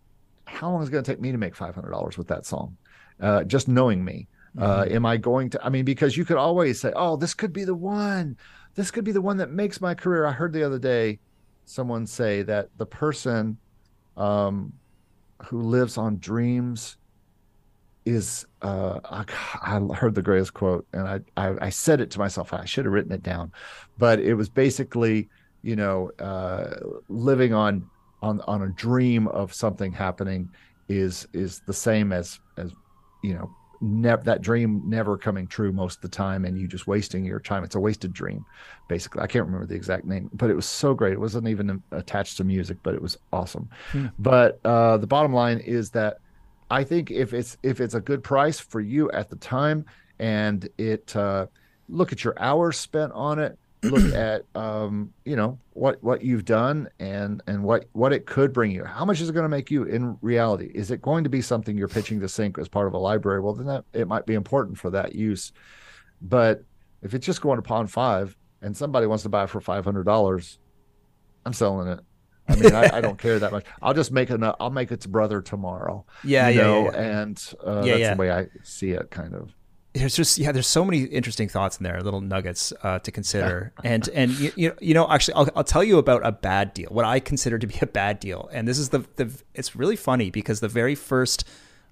[0.45, 2.77] how long is it going to take me to make $500 with that song?
[3.19, 4.27] Uh, just knowing me.
[4.57, 4.95] Uh, mm-hmm.
[4.95, 5.65] am I going to?
[5.65, 8.37] I mean, because you could always say, oh, this could be the one.
[8.75, 10.25] This could be the one that makes my career.
[10.25, 11.19] I heard the other day
[11.65, 13.57] someone say that the person
[14.17, 14.73] um,
[15.45, 16.97] who lives on dreams
[18.05, 22.53] is uh, I heard the greatest quote, and I, I, I said it to myself.
[22.53, 23.51] I should have written it down,
[23.97, 25.29] but it was basically
[25.61, 26.75] you know uh,
[27.07, 27.89] living on
[28.21, 30.49] on on a dream of something happening
[30.89, 32.73] is is the same as as
[33.23, 33.49] you know
[33.83, 37.39] never that dream never coming true most of the time and you just wasting your
[37.39, 37.63] time.
[37.63, 38.45] It's a wasted dream
[38.87, 39.21] basically.
[39.21, 41.13] I can't remember the exact name but it was so great.
[41.13, 43.69] It wasn't even attached to music but it was awesome.
[43.91, 44.07] Hmm.
[44.17, 46.17] but uh, the bottom line is that
[46.71, 49.85] I think if it's if it's a good price for you at the time,
[50.19, 51.47] and it uh,
[51.89, 56.45] look at your hours spent on it, look at um, you know what what you've
[56.45, 58.83] done and and what what it could bring you.
[58.83, 60.71] How much is it going to make you in reality?
[60.73, 63.39] Is it going to be something you're pitching to sync as part of a library?
[63.39, 65.51] Well, then that it might be important for that use.
[66.21, 66.63] But
[67.01, 70.05] if it's just going to Pond5 and somebody wants to buy it for five hundred
[70.05, 70.59] dollars,
[71.45, 71.99] I'm selling it.
[72.47, 73.65] I mean, I, I, don't care that much.
[73.81, 74.41] I'll just make it.
[74.59, 76.05] I'll make its brother tomorrow.
[76.25, 76.83] Yeah, you yeah, know?
[76.83, 77.21] yeah, yeah.
[77.21, 78.13] And uh, yeah, that's yeah.
[78.13, 79.55] the way I see it, kind of.
[79.93, 83.73] There's just yeah, there's so many interesting thoughts in there, little nuggets uh, to consider,
[83.83, 87.05] and and you, you know actually I'll, I'll tell you about a bad deal, what
[87.05, 90.31] I consider to be a bad deal, and this is the the it's really funny
[90.31, 91.45] because the very first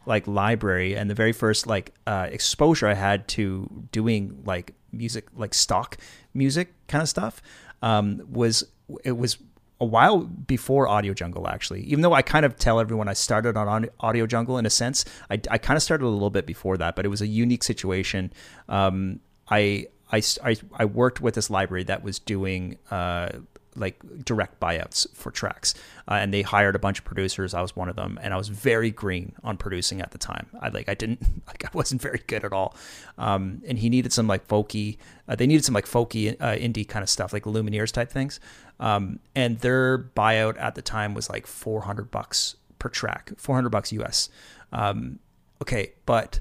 [0.06, 5.28] like library and the very first like uh, exposure I had to doing like music
[5.36, 5.98] like stock
[6.34, 7.42] music kind of stuff
[7.82, 8.64] um, was
[9.04, 9.38] it was
[9.82, 11.82] a while before Audio Jungle, actually.
[11.82, 15.04] Even though I kind of tell everyone I started on Audio Jungle in a sense,
[15.30, 17.63] I, I kind of started a little bit before that, but it was a unique
[17.63, 18.32] situation.
[18.70, 23.30] Um, I I, I, I worked with this library that was doing uh,
[23.75, 25.73] like direct buyouts for tracks,
[26.07, 27.53] uh, and they hired a bunch of producers.
[27.53, 30.47] I was one of them, and I was very green on producing at the time.
[30.62, 32.75] I like I didn't like I wasn't very good at all.
[33.17, 34.97] Um, and he needed some like folky.
[35.27, 38.39] Uh, they needed some like folky uh, indie kind of stuff, like Lumineers type things.
[38.79, 43.55] Um, and their buyout at the time was like four hundred bucks per track, four
[43.55, 44.29] hundred bucks US.
[44.71, 45.19] Um,
[45.62, 46.39] okay, but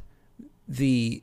[0.67, 1.23] the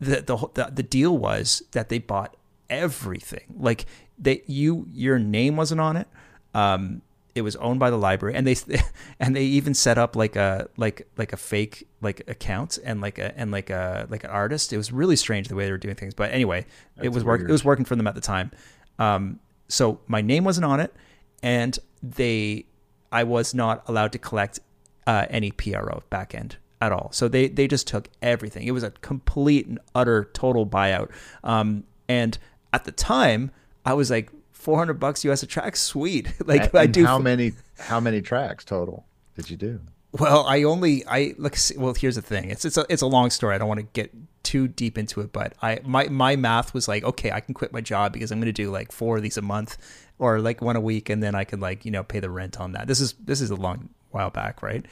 [0.00, 0.22] the,
[0.54, 2.36] the the deal was that they bought
[2.70, 3.54] everything.
[3.58, 3.84] Like
[4.20, 6.08] they you your name wasn't on it.
[6.54, 7.02] Um,
[7.34, 8.56] it was owned by the library, and they
[9.20, 13.18] and they even set up like a like like a fake like account and like
[13.18, 14.72] a and like a like an artist.
[14.72, 17.24] It was really strange the way they were doing things, but anyway, That's it was
[17.24, 17.40] work.
[17.40, 18.50] It was working for them at the time.
[18.98, 20.94] Um, so my name wasn't on it,
[21.42, 22.66] and they
[23.12, 24.60] I was not allowed to collect
[25.06, 27.10] uh, any PRO back end at all.
[27.12, 28.66] So they they just took everything.
[28.66, 31.10] It was a complete and utter total buyout.
[31.44, 32.36] Um, and
[32.72, 33.50] at the time,
[33.84, 36.32] I was like, 400 bucks US a track, sweet.
[36.46, 37.04] like and, I do.
[37.04, 37.52] How many?
[37.78, 39.80] How many tracks total did you do?
[40.12, 41.56] Well, I only I look.
[41.76, 42.50] Well, here's the thing.
[42.50, 43.54] It's it's a it's a long story.
[43.54, 44.12] I don't want to get
[44.42, 47.72] too deep into it, but I my my math was like, okay, I can quit
[47.72, 49.78] my job because I'm going to do like four of these a month,
[50.18, 52.58] or like one a week, and then I can like you know pay the rent
[52.60, 52.88] on that.
[52.88, 54.84] This is this is a long while back, right?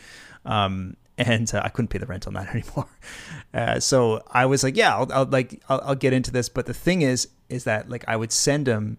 [0.45, 2.87] Um, and uh, I couldn't pay the rent on that anymore.
[3.53, 6.49] Uh, so I was like, yeah, I'll, I'll like I'll, I'll, get into this.
[6.49, 8.99] But the thing is, is that like I would send him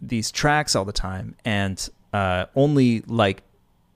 [0.00, 3.42] these tracks all the time, and uh, only like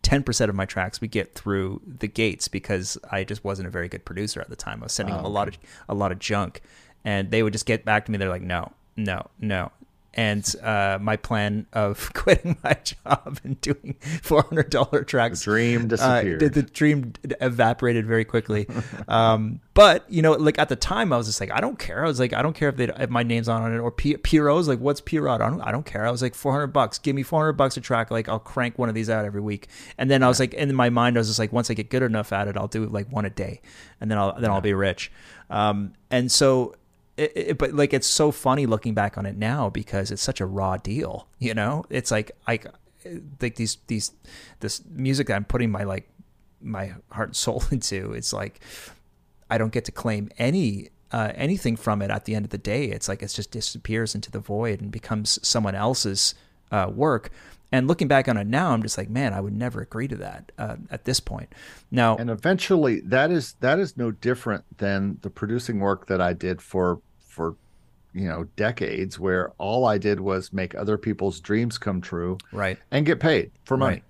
[0.03, 3.71] ten percent of my tracks would get through the gates because I just wasn't a
[3.71, 4.83] very good producer at the time.
[4.83, 5.35] I was sending oh, them a okay.
[5.35, 6.61] lot of a lot of junk,
[7.05, 8.19] and they would just get back to me.
[8.19, 9.71] They're like, no, no, no,
[10.19, 15.39] and uh, my plan of quitting my job and doing four hundred dollar tracks.
[15.39, 16.43] The dream uh, disappeared.
[16.43, 18.67] Uh, the, dream evaporated very quickly.
[19.07, 22.05] um, but you know, like at the time, I was just like, I don't care.
[22.05, 24.17] I was like, I don't care if they if my name's on it or P-
[24.17, 25.41] PRO's like, what's Pierrot?
[25.41, 26.05] I don't, I don't care.
[26.05, 26.99] I was like, four hundred bucks.
[26.99, 28.11] Give me four hundred bucks a track.
[28.11, 29.69] Like I'll crank one of these out every week.
[29.99, 31.91] And then I was like, in my mind, I was just like, once I get
[31.91, 33.61] good enough at it, I'll do like one a day,
[34.01, 34.51] and then I'll then.
[34.51, 35.13] I'll be rich.
[35.49, 36.75] Um, and so
[37.19, 40.41] it, it, but like it's so funny looking back on it now because it's such
[40.41, 41.29] a raw deal.
[41.39, 42.61] You know, it's like I
[43.41, 44.13] like these these
[44.61, 46.09] this music that I'm putting my like
[46.61, 48.13] my heart and soul into.
[48.13, 48.61] It's like
[49.51, 52.59] I don't get to claim any uh, anything from it at the end of the
[52.59, 52.87] day.
[52.87, 56.35] It's like it just disappears into the void and becomes someone else's
[56.71, 57.31] uh, work.
[57.71, 60.17] And looking back on it now, I'm just like, man, I would never agree to
[60.17, 61.53] that uh, at this point.
[61.91, 66.33] Now, and eventually, that is that is no different than the producing work that I
[66.33, 67.55] did for for
[68.13, 72.79] you know decades where all I did was make other people's dreams come true, right,
[72.91, 73.97] and get paid for money.
[73.97, 74.05] Right.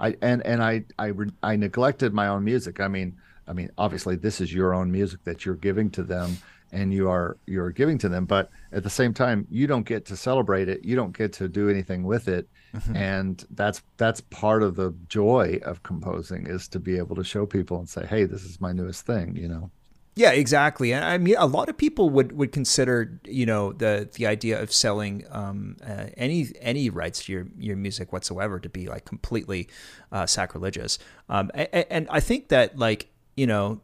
[0.00, 2.80] I and and I I I neglected my own music.
[2.80, 3.16] I mean,
[3.48, 6.36] I mean, obviously this is your own music that you're giving to them,
[6.72, 8.26] and you are you're giving to them.
[8.26, 10.84] But at the same time, you don't get to celebrate it.
[10.84, 12.48] You don't get to do anything with it.
[12.74, 12.96] Mm-hmm.
[12.96, 17.46] And that's that's part of the joy of composing is to be able to show
[17.46, 19.70] people and say, "Hey, this is my newest thing," you know.
[20.16, 20.92] Yeah, exactly.
[20.92, 24.62] And I mean, a lot of people would, would consider, you know, the the idea
[24.62, 29.04] of selling um, uh, any any rights to your your music whatsoever to be like
[29.04, 29.68] completely
[30.12, 30.98] uh, sacrilegious.
[31.28, 33.80] Um, and, and, I think that like you know,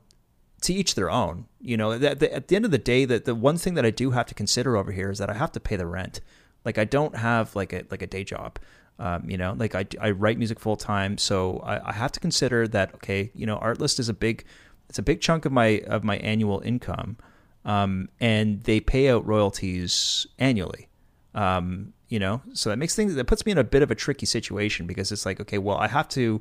[0.63, 1.47] to each their own.
[1.61, 3.91] You know, that at the end of the day, that the one thing that I
[3.91, 6.21] do have to consider over here is that I have to pay the rent.
[6.65, 8.59] Like I don't have like a like a day job.
[9.01, 12.21] Um, you know, like I, I write music full time, so I, I have to
[12.21, 12.95] consider that.
[12.97, 14.45] Okay, you know, Artlist is a big
[14.91, 17.17] it's a big chunk of my of my annual income,
[17.65, 20.89] um, and they pay out royalties annually.
[21.33, 23.95] Um, you know, so that makes things that puts me in a bit of a
[23.95, 26.41] tricky situation because it's like, okay, well, I have to,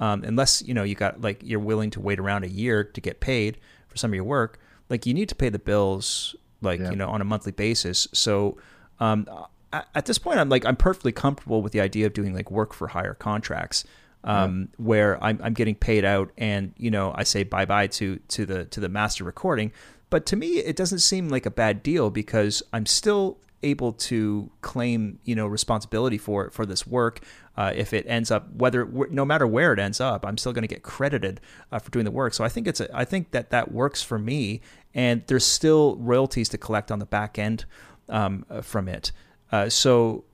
[0.00, 3.00] um, unless you know you got like you're willing to wait around a year to
[3.00, 4.58] get paid for some of your work,
[4.90, 6.90] like you need to pay the bills like yeah.
[6.90, 8.08] you know on a monthly basis.
[8.12, 8.58] So
[8.98, 9.28] um,
[9.72, 12.74] at this point, I'm like I'm perfectly comfortable with the idea of doing like work
[12.74, 13.84] for hire contracts
[14.24, 14.84] um, yeah.
[14.84, 18.46] where I'm, I'm getting paid out, and you know I say bye bye to to
[18.46, 19.72] the to the master recording.
[20.10, 24.50] But to me, it doesn't seem like a bad deal because I'm still able to
[24.60, 27.20] claim you know responsibility for for this work.
[27.56, 30.62] Uh, if it ends up whether no matter where it ends up, I'm still going
[30.62, 32.34] to get credited uh, for doing the work.
[32.34, 34.60] So I think it's a, I think that that works for me,
[34.94, 37.64] and there's still royalties to collect on the back end
[38.08, 39.12] um, from it.
[39.52, 40.24] Uh, so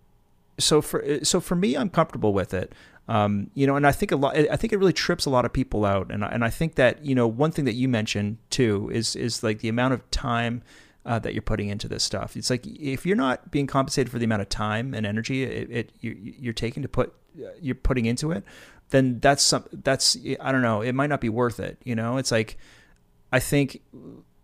[0.58, 2.72] so for so for me, I'm comfortable with it.
[3.10, 4.36] Um, you know, and I think a lot.
[4.36, 7.04] I think it really trips a lot of people out, and and I think that
[7.04, 10.62] you know one thing that you mentioned too is is like the amount of time
[11.04, 12.36] uh, that you're putting into this stuff.
[12.36, 15.70] It's like if you're not being compensated for the amount of time and energy it,
[15.72, 18.44] it you, are taking to put uh, you're putting into it,
[18.90, 20.80] then that's some that's I don't know.
[20.80, 21.78] It might not be worth it.
[21.82, 22.58] You know, it's like
[23.32, 23.82] I think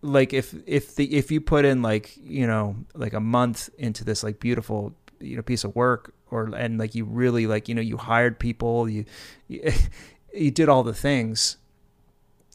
[0.03, 4.03] like if if the if you put in like you know like a month into
[4.03, 7.75] this like beautiful you know piece of work or and like you really like you
[7.75, 9.05] know you hired people you
[9.49, 9.73] you,
[10.35, 11.57] you did all the things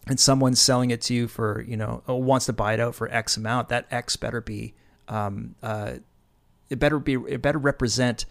[0.08, 2.96] and someone's selling it to you for you know oh, wants to buy it out
[2.96, 4.74] for x amount that x better be
[5.08, 5.94] um uh
[6.70, 8.26] it better be it better represent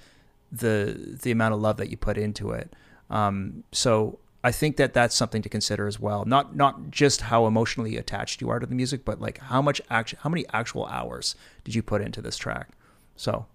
[0.52, 2.74] the the amount of love that you put into it
[3.10, 6.24] um so I think that that's something to consider as well.
[6.24, 9.82] Not not just how emotionally attached you are to the music, but like how much
[9.90, 12.70] act- how many actual hours did you put into this track?
[13.16, 13.46] So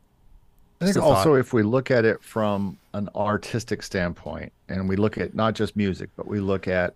[0.81, 5.17] I think also if we look at it from an artistic standpoint and we look
[5.17, 6.93] at not just music, but we look at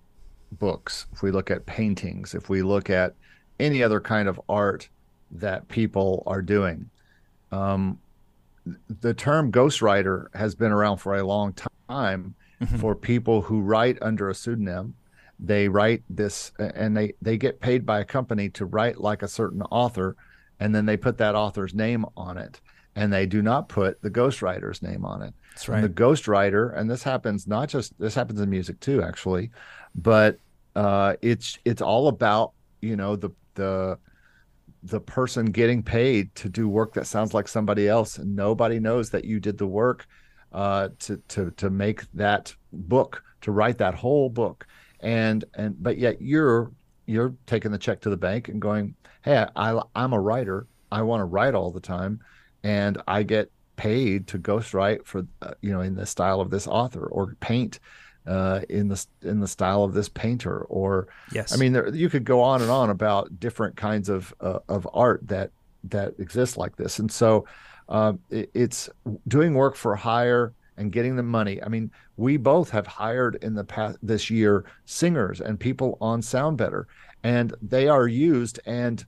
[0.51, 3.13] books, if we look at paintings, if we look at
[3.59, 4.89] any other kind of art
[5.31, 6.89] that people are doing,
[7.51, 7.99] um,
[9.01, 12.77] the term ghostwriter has been around for a long time mm-hmm.
[12.77, 14.93] for people who write under a pseudonym.
[15.39, 19.27] They write this and they, they get paid by a company to write like a
[19.27, 20.17] certain author,
[20.59, 22.59] and then they put that author's name on it.
[22.99, 25.33] And they do not put the ghostwriter's name on it.
[25.53, 25.83] That's right.
[25.83, 29.51] And the ghostwriter, and this happens not just this happens in music too, actually,
[29.95, 30.39] but
[30.75, 33.97] uh, it's it's all about you know the the
[34.83, 39.09] the person getting paid to do work that sounds like somebody else and nobody knows
[39.09, 40.07] that you did the work
[40.51, 44.65] uh, to to to make that book, to write that whole book,
[44.99, 46.71] and and but yet you're
[47.05, 50.67] you're taking the check to the bank and going, hey, I I'm a writer.
[50.91, 52.19] I want to write all the time,
[52.63, 56.67] and I get paid to ghostwrite for uh, you know in the style of this
[56.67, 57.79] author or paint
[58.27, 62.09] uh, in the in the style of this painter or yes i mean there, you
[62.09, 65.51] could go on and on about different kinds of uh, of art that
[65.85, 67.45] that exists like this and so
[67.87, 68.89] um, it, it's
[69.27, 71.61] doing work for hire and getting the money.
[71.61, 76.21] I mean, we both have hired in the past this year singers and people on
[76.21, 76.85] SoundBetter,
[77.23, 78.59] and they are used.
[78.65, 79.05] And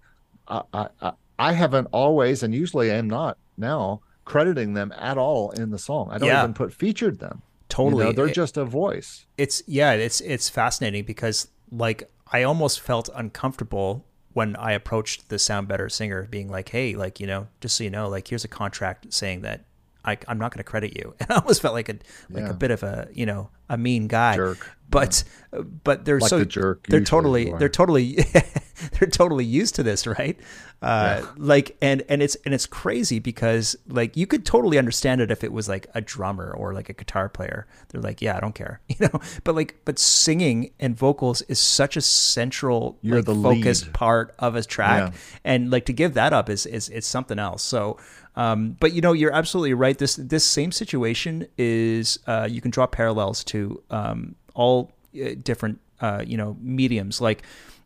[0.47, 5.51] I, I, I haven't always, and usually I am not now crediting them at all
[5.51, 6.09] in the song.
[6.11, 6.43] I don't yeah.
[6.43, 7.41] even put featured them.
[7.69, 9.25] Totally, you know, they're it, just a voice.
[9.37, 15.37] It's yeah, it's it's fascinating because like I almost felt uncomfortable when I approached the
[15.37, 18.49] SoundBetter singer, being like, "Hey, like you know, just so you know, like here's a
[18.49, 19.65] contract saying that
[20.03, 21.97] I, am not going to credit you," and I almost felt like a
[22.29, 22.49] like yeah.
[22.49, 24.35] a bit of a you know a mean guy.
[24.35, 24.69] Jerk.
[24.89, 25.61] But yeah.
[25.61, 26.87] but they're like so the jerk.
[26.87, 28.17] They're totally they're totally
[28.99, 30.39] they're totally used to this, right?
[30.81, 31.31] Uh, yeah.
[31.37, 35.43] Like and and it's and it's crazy because like you could totally understand it if
[35.43, 37.67] it was like a drummer or like a guitar player.
[37.89, 39.21] They're like, yeah, I don't care, you know.
[39.43, 43.93] But like, but singing and vocals is such a central, You're like, the focused lead.
[43.93, 45.13] part of a track,
[45.43, 47.63] and like to give that up is is is something else.
[47.63, 47.97] So.
[48.33, 49.97] Um, but you know, you're absolutely right.
[49.97, 55.81] This this same situation is uh, you can draw parallels to um, all uh, different
[55.99, 57.43] uh, you know mediums like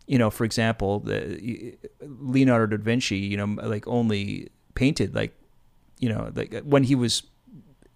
[0.08, 5.34] you know for example the leonardo da vinci you know like only painted like
[6.00, 7.24] you know like uh, when he was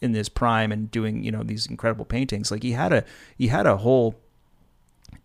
[0.02, 3.04] in his prime and doing you know these incredible paintings like he had a
[3.38, 4.16] he had a whole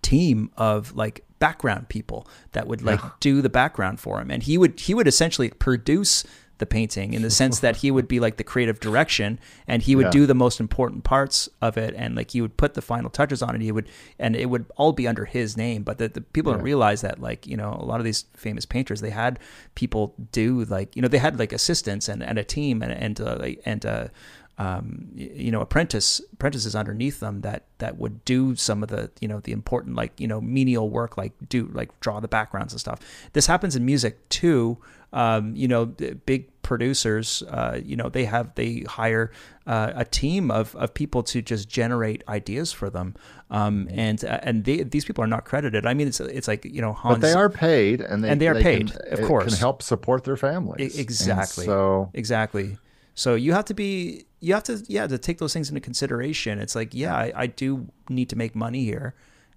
[0.02, 3.10] team of like background people that would like yeah.
[3.20, 6.24] do the background for him and he would he would essentially produce
[6.58, 9.96] the painting in the sense that he would be like the creative direction and he
[9.96, 10.10] would yeah.
[10.10, 13.42] do the most important parts of it and like he would put the final touches
[13.42, 13.88] on it he would
[14.18, 16.56] and it would all be under his name but the, the people yeah.
[16.56, 19.38] don't realize that like you know a lot of these famous painters they had
[19.74, 23.20] people do like you know they had like assistants and, and a team and and
[23.20, 24.08] uh, and uh,
[24.56, 29.26] um, you know apprentice apprentices underneath them that that would do some of the you
[29.26, 32.80] know the important like you know menial work like do like draw the backgrounds and
[32.80, 33.00] stuff
[33.32, 34.78] this happens in music too
[35.14, 39.30] um, you know, big producers, uh, you know, they have they hire
[39.64, 43.14] uh, a team of, of people to just generate ideas for them,
[43.48, 45.86] um, and uh, and they, these people are not credited.
[45.86, 48.40] I mean, it's it's like you know, Hans, but they are paid, and they and
[48.40, 50.98] they are they paid, can, of course, can help support their families.
[50.98, 51.64] Exactly.
[51.64, 52.76] And so exactly.
[53.14, 56.58] So you have to be you have to yeah to take those things into consideration.
[56.58, 59.14] It's like yeah, I, I do need to make money here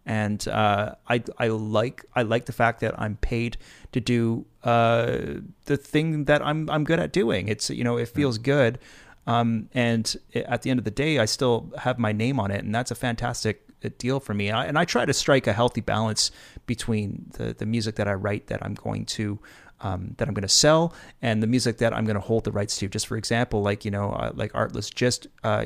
[0.08, 3.58] and uh, I I like I like the fact that I'm paid
[3.92, 5.18] to do uh,
[5.66, 7.50] the thing that I'm I'm good at doing.
[7.50, 8.80] It's you know it feels good,
[9.28, 12.64] um, and at the end of the day, I still have my name on it,
[12.64, 14.50] and that's a fantastic uh, deal for me.
[14.50, 16.32] I, and I try to strike a healthy balance
[16.66, 19.40] between the the music that I write that I'm going to
[19.82, 22.52] um, that I'm going to sell and the music that I'm going to hold the
[22.52, 22.88] rights to.
[22.88, 25.66] Just for example, like you know, uh, like Artlist just uh,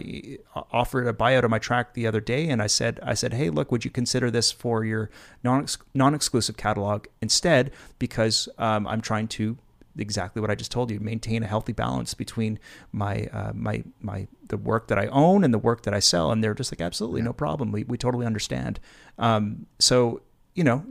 [0.72, 3.49] offered a buyout of my track the other day, and I said, I said, hey,
[3.49, 5.09] look, would you consider this for your
[5.43, 7.72] non non exclusive catalog instead?
[7.99, 9.57] Because um, I'm trying to
[9.97, 12.59] exactly what I just told you, maintain a healthy balance between
[12.91, 16.32] my uh, my my the work that I own and the work that I sell.
[16.32, 17.26] And they're just like, absolutely, yeah.
[17.26, 17.72] no problem.
[17.72, 18.80] We we totally understand.
[19.18, 20.22] Um, so
[20.55, 20.86] you know,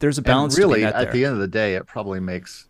[0.00, 0.56] there's a balance.
[0.56, 2.68] And really, at the end of the day, it probably makes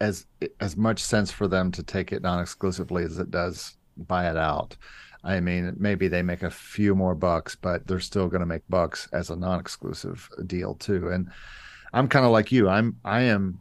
[0.00, 0.26] as
[0.60, 4.76] as much sense for them to take it non-exclusively as it does buy it out.
[5.24, 8.62] I mean, maybe they make a few more bucks, but they're still going to make
[8.68, 11.10] bucks as a non-exclusive deal too.
[11.10, 11.30] And
[11.92, 12.68] I'm kind of like you.
[12.68, 13.60] I'm I am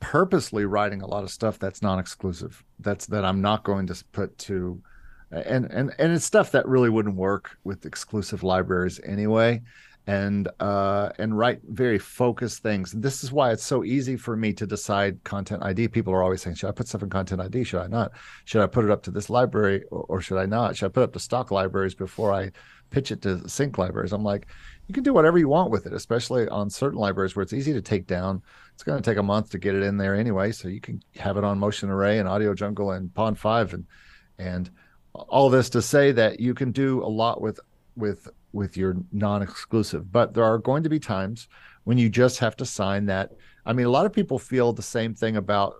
[0.00, 2.62] purposely writing a lot of stuff that's non-exclusive.
[2.80, 4.82] That's that I'm not going to put to
[5.30, 9.62] and and and it's stuff that really wouldn't work with exclusive libraries anyway
[10.06, 12.92] and uh, and write very focused things.
[12.92, 15.88] This is why it's so easy for me to decide content ID.
[15.88, 17.64] People are always saying, "Should I put stuff in content ID?
[17.64, 18.12] Should I not?
[18.44, 20.76] Should I put it up to this library or, or should I not?
[20.76, 22.50] Should I put it up to stock libraries before I
[22.90, 24.46] pitch it to sync libraries?" I'm like,
[24.88, 27.72] you can do whatever you want with it, especially on certain libraries where it's easy
[27.72, 28.42] to take down.
[28.74, 31.02] It's going to take a month to get it in there anyway, so you can
[31.16, 33.86] have it on Motion Array and Audio Jungle and Pond5 and
[34.38, 34.70] and
[35.14, 37.58] all this to say that you can do a lot with
[37.96, 41.48] with with your non-exclusive but there are going to be times
[41.84, 43.32] when you just have to sign that.
[43.66, 45.74] I mean a lot of people feel the same thing about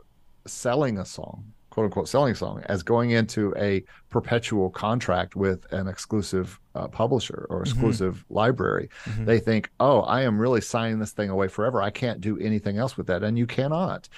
[0.47, 5.89] selling a song quote unquote selling song as going into a perpetual contract with an
[5.89, 7.70] exclusive uh, publisher or mm-hmm.
[7.70, 8.35] exclusive mm-hmm.
[8.35, 9.25] library mm-hmm.
[9.25, 12.79] they think oh i am really signing this thing away forever i can't do anything
[12.79, 14.09] else with that and you cannot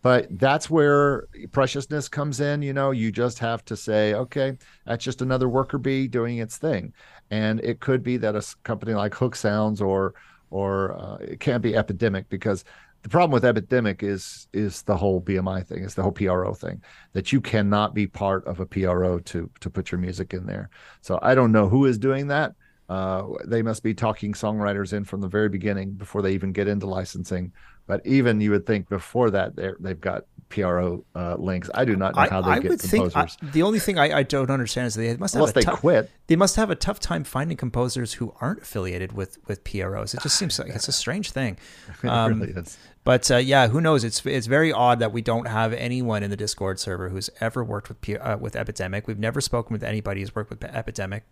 [0.00, 4.56] but that's where preciousness comes in you know you just have to say okay
[4.86, 6.94] that's just another worker bee doing its thing
[7.30, 10.14] and it could be that a company like HookSounds or
[10.50, 12.64] or uh, it can't be epidemic because
[13.02, 16.82] the problem with epidemic is is the whole bmi thing is the whole pro thing
[17.12, 20.70] that you cannot be part of a pro to to put your music in there
[21.00, 22.54] so i don't know who is doing that
[22.88, 26.68] uh, they must be talking songwriters in from the very beginning before they even get
[26.68, 27.52] into licensing
[27.86, 31.70] but even you would think before that they've got PRO uh, links.
[31.74, 33.36] I do not know how they I, get would composers.
[33.36, 35.54] Think, I, the only thing I, I, don't understand is they must have Unless a
[35.54, 36.10] they tough, quit.
[36.26, 40.14] They must have a tough time finding composers who aren't affiliated with with PROs.
[40.14, 41.56] It just seems like it's a strange thing.
[42.04, 42.78] Um, it really is.
[43.04, 44.04] But uh, yeah, who knows?
[44.04, 47.64] It's it's very odd that we don't have anyone in the Discord server who's ever
[47.64, 49.08] worked with uh, with Epidemic.
[49.08, 51.24] We've never spoken with anybody who's worked with Epidemic.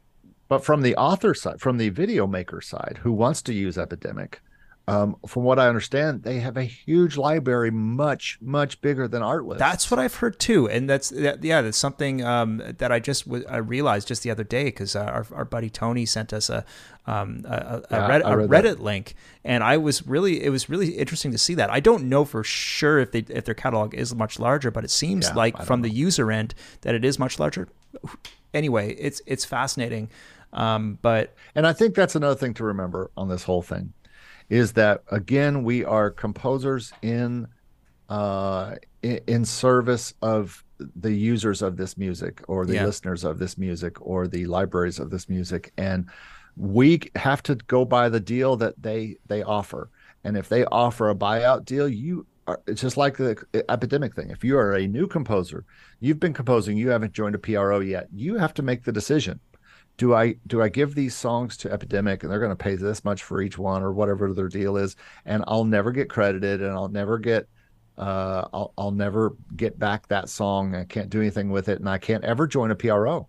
[0.48, 4.42] But from the author side, from the video maker side, who wants to use Epidemic,
[4.88, 9.58] um, from what I understand, they have a huge library, much much bigger than Artlist.
[9.58, 13.26] That's what I've heard too, and that's that, yeah, that's something um, that I just
[13.26, 16.50] w- I realized just the other day because uh, our our buddy Tony sent us
[16.50, 16.64] a
[17.06, 19.14] um, a, a, yeah, Reddit, a Reddit link,
[19.44, 21.70] and I was really it was really interesting to see that.
[21.70, 24.90] I don't know for sure if they if their catalog is much larger, but it
[24.90, 25.88] seems yeah, like from know.
[25.88, 27.68] the user end that it is much larger.
[28.52, 30.10] Anyway, it's it's fascinating.
[30.52, 33.92] Um, but and I think that's another thing to remember on this whole thing
[34.50, 37.46] is that again we are composers in
[38.10, 40.64] uh, in service of
[40.96, 42.84] the users of this music or the yeah.
[42.84, 45.72] listeners of this music or the libraries of this music.
[45.78, 46.06] And
[46.56, 49.90] we have to go by the deal that they they offer.
[50.24, 53.36] And if they offer a buyout deal you are it's just like the
[53.68, 54.30] epidemic thing.
[54.30, 55.64] If you are a new composer
[56.00, 59.38] you've been composing you haven't joined a pro yet you have to make the decision
[60.00, 63.04] do I do I give these songs to Epidemic and they're going to pay this
[63.04, 64.96] much for each one or whatever their deal is,
[65.26, 67.46] and I'll never get credited and I'll never get
[67.98, 70.74] uh, I'll I'll never get back that song.
[70.74, 73.28] I can't do anything with it, and I can't ever join a PRO.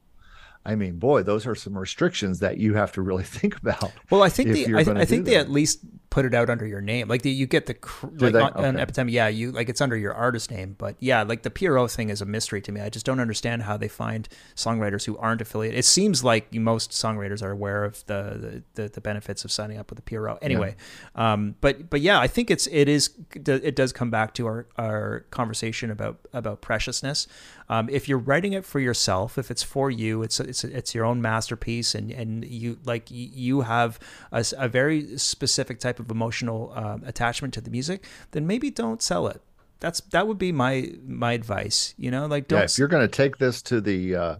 [0.66, 3.92] I mean, boy, those are some restrictions that you have to really think about.
[4.10, 5.80] Well, I think the I, I think they at least
[6.12, 7.08] put it out under your name.
[7.08, 7.78] Like the, you get the
[8.20, 8.68] like on, okay.
[8.68, 10.76] on Epidemic, yeah, you like it's under your artist name.
[10.78, 12.82] But yeah, like the PRO thing is a mystery to me.
[12.82, 15.80] I just don't understand how they find songwriters who aren't affiliated.
[15.80, 19.90] It seems like most songwriters are aware of the the, the benefits of signing up
[19.90, 20.38] with the PRO.
[20.42, 20.76] Anyway,
[21.16, 21.34] yeah.
[21.34, 24.68] Um, but but yeah, I think it's it is it does come back to our
[24.78, 27.26] our conversation about about preciousness.
[27.72, 31.06] Um, if you're writing it for yourself, if it's for you, it's it's it's your
[31.06, 33.98] own masterpiece, and and you like you have
[34.30, 39.02] a, a very specific type of emotional uh, attachment to the music, then maybe don't
[39.02, 39.42] sell it.
[39.80, 41.94] That's that would be my my advice.
[41.98, 42.60] You know, like don't.
[42.60, 44.36] Yeah, if you're going to take this to the uh,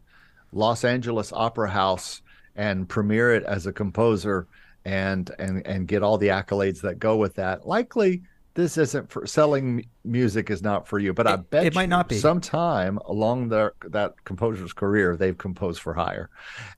[0.52, 2.22] Los Angeles Opera House
[2.58, 4.46] and premiere it as a composer
[4.84, 8.24] and and and get all the accolades that go with that, likely
[8.54, 12.10] this isn't for selling music is not for you but i bet it might not
[12.10, 12.18] be.
[12.18, 16.30] sometime along their that composer's career they've composed for hire.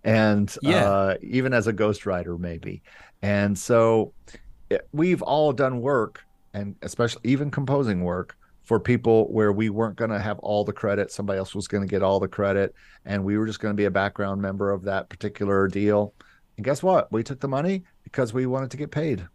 [0.03, 0.89] And yeah.
[0.89, 2.81] uh, even as a ghostwriter maybe.
[3.21, 4.13] And so
[4.69, 9.95] it, we've all done work and especially even composing work for people where we weren't
[9.95, 12.73] going to have all the credit somebody else was going to get all the credit
[13.05, 16.13] and we were just going to be a background member of that particular deal.
[16.57, 17.11] And guess what?
[17.11, 19.27] We took the money because we wanted to get paid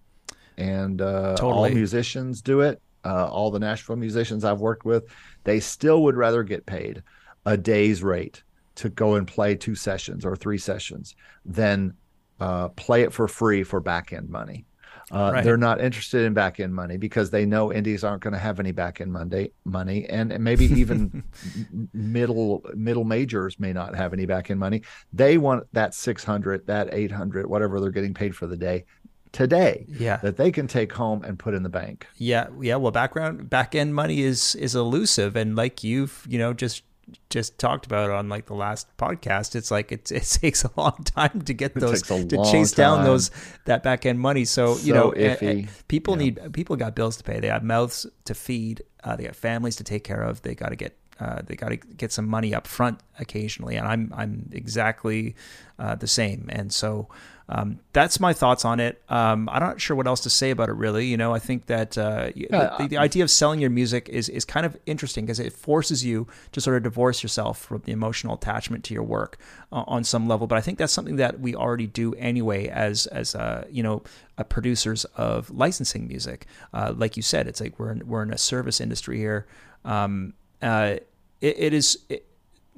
[0.59, 1.71] and uh, totally.
[1.71, 2.83] all musicians do it.
[3.05, 5.05] Uh, all the Nashville musicians I've worked with,
[5.45, 7.03] they still would rather get paid
[7.47, 8.43] a day's rate
[8.75, 11.15] to go and play two sessions or three sessions
[11.47, 11.95] than
[12.41, 14.67] uh, play it for free for back end money.
[15.11, 15.45] Uh, Right.
[15.45, 18.61] They're not interested in back end money because they know indies aren't going to have
[18.61, 21.25] any back end Monday money, and maybe even
[21.95, 24.83] middle middle majors may not have any back end money.
[25.15, 28.85] They want that six hundred, that eight hundred, whatever they're getting paid for the day
[29.33, 30.17] today Yeah.
[30.19, 32.07] that they can take home and put in the bank.
[32.17, 32.77] Yeah, yeah.
[32.77, 36.83] Well, background back end money is is elusive, and like you've you know just
[37.31, 40.97] just talked about on like the last podcast, it's like it, it takes a long
[41.05, 43.07] time to get those to chase down time.
[43.07, 43.31] those
[43.65, 44.45] that back end money.
[44.45, 45.13] So, you know,
[45.89, 46.23] people Yeah.
[46.25, 47.41] need people got bills to pay.
[47.41, 48.83] They have mouths to feed.
[49.05, 50.43] Uh, they have families to take care of.
[50.43, 50.97] They got to get.
[51.21, 55.35] Uh, they got to get some money up front occasionally, and I'm I'm exactly
[55.79, 56.47] uh, the same.
[56.53, 57.09] And so
[57.51, 59.03] um, that's my thoughts on it.
[59.09, 60.73] Um, I'm not sure what else to say about it.
[60.75, 64.09] Really, you know, I think that uh, Yeah, the, the idea of selling your music
[64.11, 67.83] is is kind of interesting because it forces you to sort of divorce yourself from
[67.87, 69.39] the emotional attachment to your work
[69.73, 70.47] uh, on some level.
[70.47, 74.03] But I think that's something that we already do anyway as as uh, you know
[74.37, 76.47] uh, producers of licensing music.
[76.75, 79.47] Uh, like you said, it's like we're in, we're in a service industry here.
[79.87, 80.97] Um, uh,
[81.41, 81.99] it, it is.
[82.11, 82.27] It,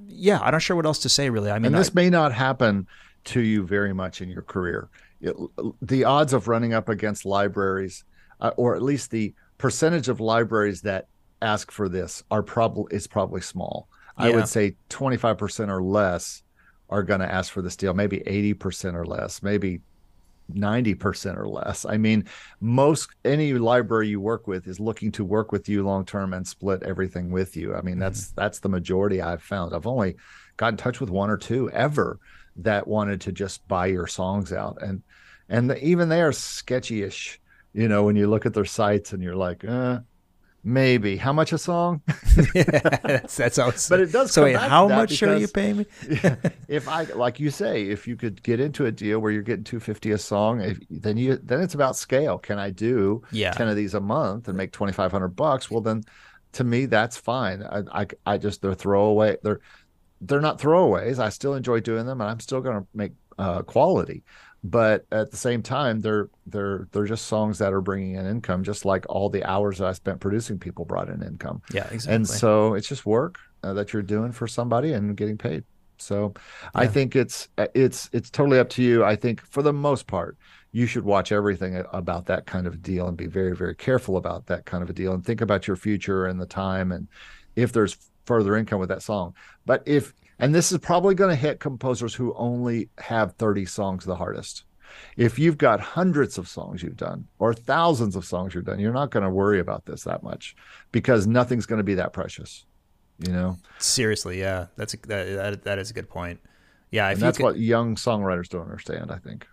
[0.06, 1.50] yeah, I'm not sure what else to say really.
[1.50, 2.86] I mean, and this I- may not happen
[3.24, 4.88] to you very much in your career.
[5.20, 5.36] It,
[5.82, 8.04] the odds of running up against libraries,
[8.40, 11.06] uh, or at least the percentage of libraries that
[11.42, 13.88] ask for this, are probably is probably small.
[14.16, 16.42] I would say 25% or less
[16.90, 17.94] are going to ask for this deal.
[17.94, 19.42] Maybe 80% or less.
[19.42, 19.80] Maybe
[20.52, 21.84] 90% or less.
[21.84, 22.26] I mean,
[22.60, 26.46] most any library you work with is looking to work with you long term and
[26.46, 27.74] split everything with you.
[27.74, 29.74] I mean, that's that's the majority I've found.
[29.74, 30.16] I've only
[30.56, 32.18] got in touch with one or two ever
[32.64, 35.02] that wanted to just buy your songs out and
[35.48, 37.40] and the, even they are sketchy-ish,
[37.72, 40.00] you know, when you look at their sites and you're like, uh
[40.62, 42.02] maybe how much a song?
[42.54, 43.72] that's that's how.
[43.88, 45.86] But it does So wait, how much are you because- paying me?
[46.68, 49.64] if I like you say, if you could get into a deal where you're getting
[49.64, 52.38] 250 a song, if, then you then it's about scale.
[52.38, 53.52] Can I do Yeah.
[53.52, 55.70] 10 of these a month and make 2500 bucks?
[55.70, 56.02] Well then
[56.52, 57.62] to me that's fine.
[57.62, 59.60] I I, I just they're throwaway they're
[60.20, 61.18] they're not throwaways.
[61.18, 64.22] I still enjoy doing them and I'm still going to make uh, quality.
[64.62, 68.62] But at the same time, they're they're they're just songs that are bringing in income,
[68.62, 71.62] just like all the hours that I spent producing people brought in income.
[71.72, 72.16] Yeah, exactly.
[72.16, 75.64] And so it's just work uh, that you're doing for somebody and getting paid.
[75.96, 76.34] So
[76.74, 79.02] I think it's uh, it's it's totally up to you.
[79.02, 80.36] I think for the most part,
[80.72, 84.46] you should watch everything about that kind of deal and be very very careful about
[84.46, 87.08] that kind of a deal and think about your future and the time and
[87.56, 89.34] if there's further income with that song.
[89.66, 94.04] But if and this is probably going to hit composers who only have 30 songs
[94.04, 94.64] the hardest.
[95.16, 98.92] If you've got hundreds of songs you've done or thousands of songs you've done, you're
[98.92, 100.56] not going to worry about this that much
[100.92, 102.64] because nothing's going to be that precious,
[103.18, 103.56] you know?
[103.78, 106.40] Seriously, yeah, that's a, that, that that is a good point.
[106.90, 109.46] Yeah, And you that's could- what young songwriters don't understand, I think.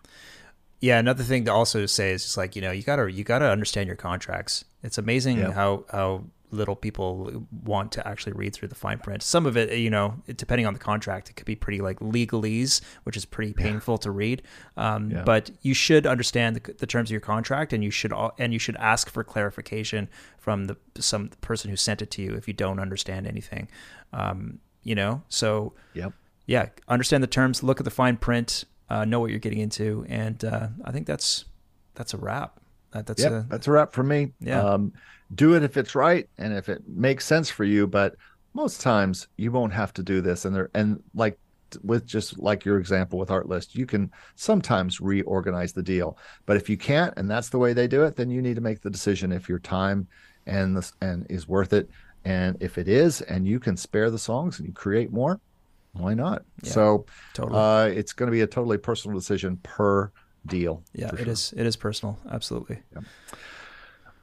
[0.79, 3.49] Yeah, another thing to also say is just like you know you gotta you gotta
[3.49, 4.63] understand your contracts.
[4.83, 5.51] It's amazing Yeah.
[5.51, 9.21] how how little people want to actually read through the fine print.
[9.21, 12.81] Some of it, you know, depending on the contract, it could be pretty like legalese,
[13.03, 14.41] which is pretty painful to read.
[14.77, 15.23] Um, Yeah.
[15.23, 18.53] But you should understand the, the terms of your contract, and you should al- and
[18.53, 22.47] you should ask for clarification from the some person who sent it to you if
[22.47, 23.67] you don't understand anything.
[24.13, 26.13] Um, you know, so Yep.
[26.45, 30.05] yeah, understand the terms, look at the fine print, uh, know what you're getting into,
[30.07, 31.43] and uh, I think that's
[31.95, 32.59] that's a wrap.
[32.91, 34.31] That, that's Yep, a, that's a wrap for me.
[34.39, 34.61] Yeah.
[34.63, 34.93] Um,
[35.33, 38.15] do it if it's right and if it makes sense for you, but
[38.53, 40.45] most times you won't have to do this.
[40.45, 41.37] And there, and like
[41.83, 46.17] with just like your example with Artlist, you can sometimes reorganize the deal.
[46.45, 48.61] But if you can't, and that's the way they do it, then you need to
[48.61, 50.07] make the decision if your time
[50.45, 51.89] and this and is worth it.
[52.25, 55.39] And if it is, and you can spare the songs and you create more,
[55.93, 56.43] why not?
[56.63, 57.59] Yeah, so totally.
[57.59, 60.11] uh, it's going to be a totally personal decision per
[60.45, 60.83] deal.
[60.93, 61.29] yeah, it sure.
[61.29, 61.53] is.
[61.55, 62.17] It is personal.
[62.31, 62.79] Absolutely.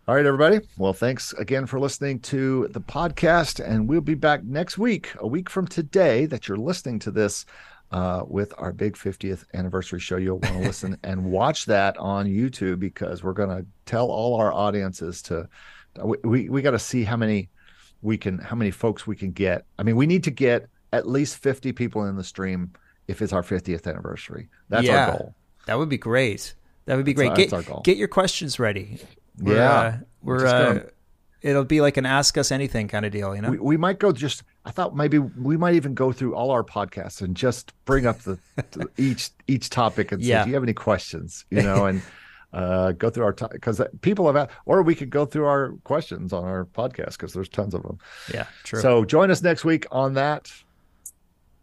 [0.07, 0.61] All right, everybody.
[0.77, 3.65] Well, thanks again for listening to the podcast.
[3.65, 7.47] And we'll be back next week, a week from today, that you're listening to this
[7.91, 10.17] uh, with our big 50th anniversary show.
[10.19, 14.37] You'll want to listen and watch that on YouTube because we're going to tell all
[14.39, 15.49] our audiences to,
[16.03, 17.49] we, we, we got to see how many
[18.03, 19.65] we can, how many folks we can get.
[19.79, 22.73] I mean, we need to get at least 50 people in the stream
[23.09, 24.49] if it's our 50th anniversary.
[24.69, 25.07] That's Yeah.
[25.07, 25.35] our goal.
[25.67, 26.55] That would be great.
[26.85, 27.31] That would be That's great.
[27.31, 27.81] our- get, our goal.
[27.87, 28.99] get your questions ready.
[29.39, 29.71] We're, Yeah.
[29.73, 30.47] uh, we're.
[30.47, 30.81] Uh,
[31.43, 33.51] it'll be like an ask us anything kind of deal, you know.
[33.51, 36.65] we, we might go just i thought maybe we might even go through all our
[36.65, 38.39] podcasts and just bring up the,
[38.97, 40.45] each each topic and say Yeah.
[40.45, 42.01] do you have any questions you know and
[42.55, 46.33] uh go through our because people have asked, or we could go through our questions
[46.33, 47.99] on our podcast because there's tons of them
[48.33, 48.81] yeah, true.
[48.81, 50.51] so join us next week on that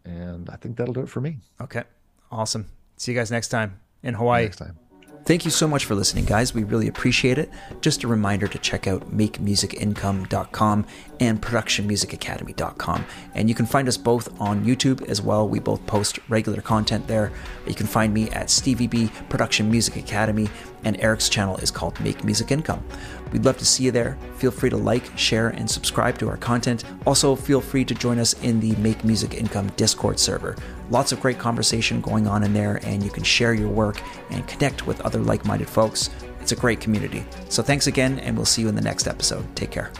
[0.06, 1.84] and i think that'll do it for me okay,
[2.32, 2.70] awesome.
[2.98, 4.44] See you guys next time in Hawaii.
[4.44, 4.78] next time
[5.24, 6.56] Thank you so much for listening, guys.
[6.56, 7.52] We really appreciate it.
[7.80, 10.86] Just a reminder to check out makemusicincome.com
[11.20, 13.06] and productionmusicacademy.com.
[13.36, 15.48] And you can find us both on YouTube as well.
[15.48, 17.32] We both post regular content there.
[17.68, 20.50] You can find me at Stevie B Production Music Academy,
[20.84, 22.84] and Eric's channel is called Make Music Income.
[23.32, 24.18] We'd love to see you there.
[24.38, 26.84] Feel free to like, share, and subscribe to our content.
[27.06, 30.56] Also, feel free to join us in the Make Music Income Discord server.
[30.92, 34.46] Lots of great conversation going on in there, and you can share your work and
[34.46, 36.10] connect with other like minded folks.
[36.42, 37.26] It's a great community.
[37.48, 39.46] So, thanks again, and we'll see you in the next episode.
[39.56, 39.92] Take care.